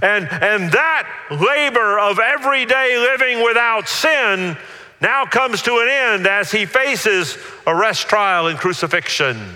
And, 0.00 0.28
and 0.30 0.72
that 0.72 1.08
labor 1.30 1.98
of 1.98 2.18
everyday 2.18 2.98
living 2.98 3.42
without 3.44 3.88
sin 3.88 4.56
now 5.00 5.24
comes 5.26 5.62
to 5.62 5.78
an 5.78 5.88
end 5.88 6.26
as 6.26 6.50
he 6.50 6.66
faces 6.66 7.36
arrest, 7.66 8.08
trial, 8.08 8.46
and 8.46 8.58
crucifixion. 8.58 9.54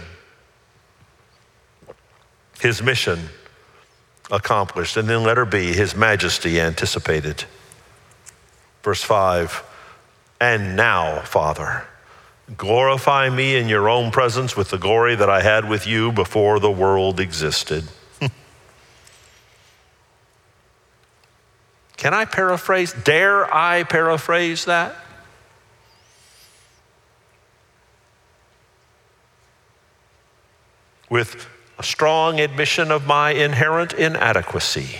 His 2.60 2.82
mission 2.82 3.20
accomplished. 4.30 4.96
And 4.96 5.08
then 5.08 5.22
letter 5.22 5.44
B, 5.44 5.72
his 5.72 5.94
majesty 5.94 6.60
anticipated. 6.60 7.44
Verse 8.82 9.02
5 9.02 9.62
And 10.40 10.76
now, 10.76 11.20
Father, 11.22 11.86
glorify 12.56 13.28
me 13.28 13.56
in 13.56 13.68
your 13.68 13.88
own 13.88 14.10
presence 14.10 14.56
with 14.56 14.70
the 14.70 14.78
glory 14.78 15.14
that 15.14 15.28
I 15.28 15.42
had 15.42 15.68
with 15.68 15.86
you 15.86 16.10
before 16.12 16.58
the 16.60 16.70
world 16.70 17.20
existed. 17.20 17.84
Can 21.96 22.14
I 22.14 22.24
paraphrase? 22.24 22.94
Dare 23.04 23.52
I 23.54 23.82
paraphrase 23.84 24.64
that? 24.64 24.96
With 31.10 31.46
a 31.78 31.82
strong 31.82 32.40
admission 32.40 32.90
of 32.90 33.06
my 33.06 33.30
inherent 33.30 33.92
inadequacy. 33.92 34.96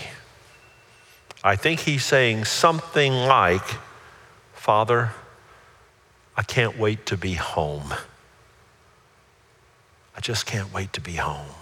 I 1.43 1.55
think 1.55 1.81
he's 1.81 2.05
saying 2.05 2.45
something 2.45 3.13
like, 3.13 3.65
Father, 4.53 5.11
I 6.39 6.41
can't 6.41 6.79
wait 6.79 7.05
to 7.07 7.17
be 7.17 7.33
home. 7.33 7.93
I 10.15 10.21
just 10.21 10.45
can't 10.45 10.73
wait 10.73 10.93
to 10.93 11.01
be 11.01 11.15
home. 11.15 11.53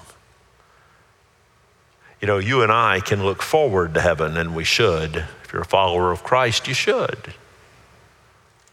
You 2.21 2.27
know, 2.27 2.37
you 2.37 2.61
and 2.61 2.71
I 2.71 2.99
can 2.99 3.23
look 3.23 3.41
forward 3.41 3.95
to 3.95 4.01
heaven, 4.01 4.37
and 4.37 4.53
we 4.53 4.63
should. 4.63 5.15
If 5.15 5.51
you're 5.51 5.63
a 5.63 5.65
follower 5.65 6.11
of 6.11 6.23
Christ, 6.23 6.67
you 6.67 6.75
should. 6.75 7.33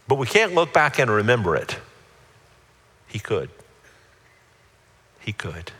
But 0.06 0.16
we 0.16 0.26
can't 0.26 0.54
look 0.54 0.74
back 0.74 0.98
and 0.98 1.10
remember 1.10 1.56
it. 1.56 1.78
He 3.08 3.18
could. 3.18 3.48
He 5.20 5.32
could. 5.32 5.72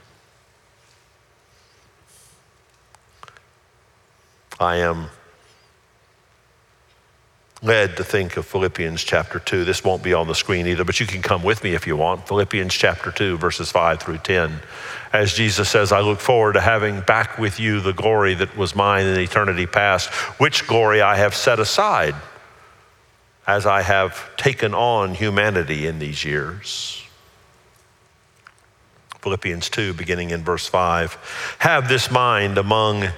I 4.59 4.77
am 4.77 5.11
led 7.65 7.97
to 7.97 8.05
think 8.05 8.37
of 8.37 8.45
Philippians 8.45 9.03
chapter 9.03 9.39
2. 9.39 9.65
This 9.65 9.83
won't 9.83 10.03
be 10.03 10.13
on 10.13 10.29
the 10.29 10.35
screen 10.35 10.67
either, 10.67 10.85
but 10.85 11.01
you 11.01 11.07
can 11.07 11.23
come 11.23 11.43
with 11.43 11.65
me 11.65 11.75
if 11.75 11.87
you 11.87 11.97
want. 11.97 12.29
Philippians 12.29 12.75
chapter 12.75 13.11
2, 13.11 13.39
verses 13.39 13.73
5 13.73 14.01
through 14.01 14.19
10. 14.19 14.61
As 15.15 15.33
Jesus 15.33 15.71
says, 15.71 15.91
I 15.91 16.01
look 16.01 16.21
forward 16.21 16.53
to 16.53 16.61
having 16.61 17.01
back 17.01 17.39
with 17.39 17.59
you 17.59 17.81
the 17.81 17.95
glory 17.95 18.35
that 18.35 18.55
was 18.55 18.77
mine 18.77 19.07
in 19.07 19.19
eternity 19.19 19.65
past, 19.65 20.11
which 20.39 20.67
glory 20.67 21.01
I 21.01 21.17
have 21.17 21.35
set 21.35 21.59
aside 21.59 22.15
as 23.47 23.65
I 23.65 23.81
have 23.81 24.37
taken 24.37 24.75
on 24.75 25.15
humanity 25.15 25.87
in 25.87 25.99
these 25.99 26.23
years. 26.23 27.03
Philippians 29.23 29.71
2, 29.71 29.95
beginning 29.95 30.31
in 30.31 30.45
verse 30.45 30.67
5. 30.67 31.57
Have 31.61 31.89
this 31.89 32.11
mind 32.11 32.59
among 32.59 33.09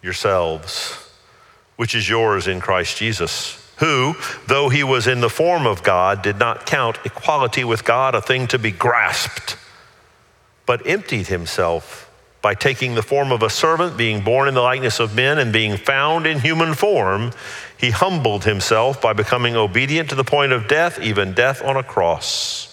yourselves, 0.00 1.11
which 1.76 1.94
is 1.94 2.08
yours 2.08 2.46
in 2.46 2.60
Christ 2.60 2.96
Jesus, 2.96 3.58
who, 3.78 4.14
though 4.46 4.68
he 4.68 4.84
was 4.84 5.06
in 5.06 5.20
the 5.20 5.30
form 5.30 5.66
of 5.66 5.82
God, 5.82 6.22
did 6.22 6.38
not 6.38 6.66
count 6.66 6.98
equality 7.04 7.64
with 7.64 7.84
God 7.84 8.14
a 8.14 8.20
thing 8.20 8.46
to 8.48 8.58
be 8.58 8.70
grasped, 8.70 9.56
but 10.66 10.86
emptied 10.86 11.26
himself 11.26 12.10
by 12.42 12.54
taking 12.54 12.96
the 12.96 13.02
form 13.02 13.30
of 13.30 13.42
a 13.42 13.48
servant, 13.48 13.96
being 13.96 14.22
born 14.22 14.48
in 14.48 14.54
the 14.54 14.60
likeness 14.60 14.98
of 14.98 15.14
men, 15.14 15.38
and 15.38 15.52
being 15.52 15.76
found 15.76 16.26
in 16.26 16.40
human 16.40 16.74
form, 16.74 17.30
he 17.78 17.90
humbled 17.90 18.44
himself 18.44 19.00
by 19.00 19.12
becoming 19.12 19.54
obedient 19.54 20.10
to 20.10 20.16
the 20.16 20.24
point 20.24 20.50
of 20.50 20.66
death, 20.66 21.00
even 21.00 21.32
death 21.34 21.62
on 21.62 21.76
a 21.76 21.84
cross. 21.84 22.68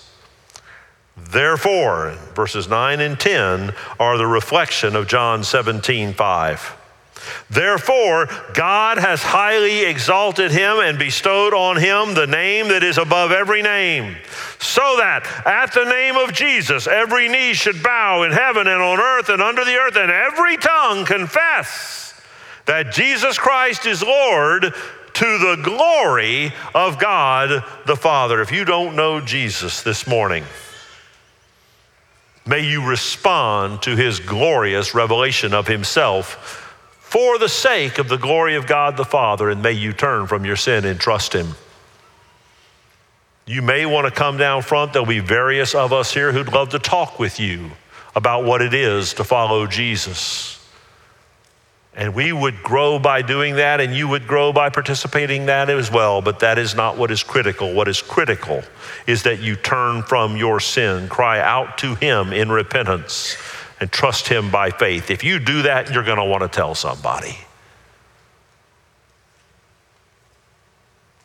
Therefore, 1.15 2.17
verses 2.33 2.67
9 2.67 2.99
and 2.99 3.19
10 3.19 3.73
are 3.99 4.17
the 4.17 4.25
reflection 4.25 4.95
of 4.95 5.07
John 5.07 5.43
17, 5.43 6.13
5. 6.13 6.75
Therefore, 7.49 8.27
God 8.53 8.97
has 8.97 9.21
highly 9.21 9.85
exalted 9.85 10.51
him 10.51 10.79
and 10.79 10.99
bestowed 10.99 11.53
on 11.53 11.77
him 11.77 12.13
the 12.13 12.27
name 12.27 12.67
that 12.69 12.83
is 12.83 12.97
above 12.97 13.31
every 13.31 13.61
name, 13.61 14.15
so 14.59 14.97
that 14.97 15.25
at 15.45 15.73
the 15.73 15.85
name 15.85 16.15
of 16.15 16.33
Jesus 16.33 16.87
every 16.87 17.27
knee 17.27 17.53
should 17.53 17.81
bow 17.81 18.23
in 18.23 18.31
heaven 18.31 18.67
and 18.67 18.81
on 18.81 18.99
earth 18.99 19.29
and 19.29 19.41
under 19.41 19.65
the 19.65 19.75
earth, 19.75 19.95
and 19.95 20.11
every 20.11 20.57
tongue 20.57 21.05
confess 21.05 22.13
that 22.65 22.91
Jesus 22.91 23.37
Christ 23.37 23.85
is 23.85 24.03
Lord 24.03 24.73
to 25.13 25.37
the 25.37 25.59
glory 25.63 26.53
of 26.75 26.99
God 26.99 27.63
the 27.85 27.95
Father. 27.95 28.41
If 28.41 28.51
you 28.51 28.63
don't 28.63 28.95
know 28.95 29.19
Jesus 29.19 29.81
this 29.81 30.07
morning, 30.07 30.45
may 32.45 32.61
you 32.61 32.87
respond 32.87 33.81
to 33.81 33.95
his 33.95 34.19
glorious 34.19 34.93
revelation 34.93 35.53
of 35.53 35.67
himself 35.67 36.68
for 37.09 37.39
the 37.39 37.49
sake 37.49 37.97
of 37.97 38.07
the 38.07 38.19
glory 38.19 38.53
of 38.53 38.67
God 38.67 38.95
the 38.95 39.03
Father, 39.03 39.49
and 39.49 39.63
may 39.63 39.71
you 39.71 39.93
turn 39.93 40.27
from 40.27 40.45
your 40.45 40.55
sin 40.55 40.85
and 40.85 40.99
trust 40.99 41.33
Him. 41.33 41.55
You 43.47 43.63
may 43.63 43.87
want 43.87 44.05
to 44.05 44.11
come 44.11 44.37
down 44.37 44.61
front. 44.61 44.93
There'll 44.93 45.07
be 45.07 45.19
various 45.19 45.73
of 45.73 45.91
us 45.91 46.13
here 46.13 46.31
who'd 46.31 46.53
love 46.53 46.69
to 46.69 46.77
talk 46.77 47.17
with 47.17 47.39
you 47.39 47.71
about 48.15 48.43
what 48.43 48.61
it 48.61 48.75
is 48.75 49.15
to 49.15 49.23
follow 49.23 49.65
Jesus. 49.65 50.63
And 51.95 52.13
we 52.13 52.31
would 52.31 52.61
grow 52.61 52.99
by 52.99 53.23
doing 53.23 53.55
that, 53.55 53.81
and 53.81 53.91
you 53.95 54.07
would 54.07 54.27
grow 54.27 54.53
by 54.53 54.69
participating 54.69 55.47
that 55.47 55.67
as 55.71 55.91
well. 55.91 56.21
But 56.21 56.37
that 56.41 56.59
is 56.59 56.75
not 56.75 56.95
what 56.95 57.09
is 57.09 57.23
critical. 57.23 57.73
What 57.73 57.87
is 57.87 58.03
critical 58.03 58.61
is 59.07 59.23
that 59.23 59.39
you 59.39 59.55
turn 59.55 60.03
from 60.03 60.37
your 60.37 60.59
sin, 60.59 61.09
cry 61.09 61.39
out 61.39 61.79
to 61.79 61.95
Him 61.95 62.33
in 62.33 62.51
repentance 62.51 63.35
and 63.79 63.91
trust 63.91 64.27
Him 64.27 64.51
by 64.51 64.69
faith. 64.71 65.09
If 65.09 65.23
you 65.23 65.39
do 65.39 65.63
that, 65.63 65.91
you're 65.91 66.03
going 66.03 66.17
to 66.17 66.25
want 66.25 66.41
to 66.41 66.49
tell 66.49 66.75
somebody. 66.75 67.37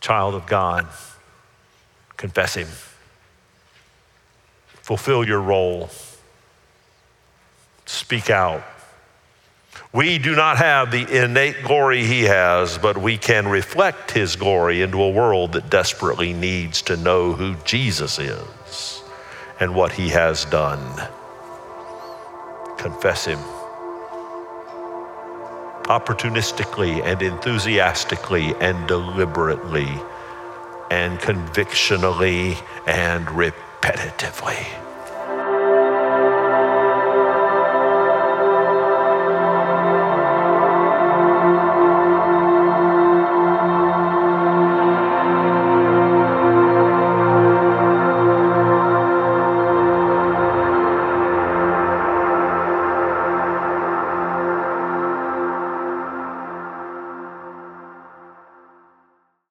Child 0.00 0.34
of 0.34 0.46
God, 0.46 0.86
confess 2.16 2.54
Him. 2.54 2.68
Fulfill 4.82 5.26
your 5.26 5.40
role. 5.40 5.88
Speak 7.86 8.30
out. 8.30 8.62
We 9.92 10.18
do 10.18 10.34
not 10.34 10.58
have 10.58 10.90
the 10.90 11.22
innate 11.22 11.62
glory 11.64 12.04
he 12.04 12.22
has, 12.24 12.78
but 12.78 12.98
we 12.98 13.16
can 13.16 13.48
reflect 13.48 14.10
his 14.10 14.36
glory 14.36 14.82
into 14.82 15.00
a 15.00 15.10
world 15.10 15.52
that 15.52 15.70
desperately 15.70 16.32
needs 16.32 16.82
to 16.82 16.96
know 16.96 17.32
who 17.32 17.54
Jesus 17.64 18.18
is 18.18 19.02
and 19.60 19.74
what 19.74 19.92
he 19.92 20.08
has 20.08 20.44
done 20.46 21.08
confess 22.84 23.24
Him. 23.24 23.38
Opportunistically 25.84 27.02
and 27.02 27.22
enthusiastically 27.22 28.54
and 28.60 28.86
deliberately 28.86 29.88
and 30.90 31.18
convictionally 31.18 32.58
and 32.86 33.26
repetitively. 33.28 34.83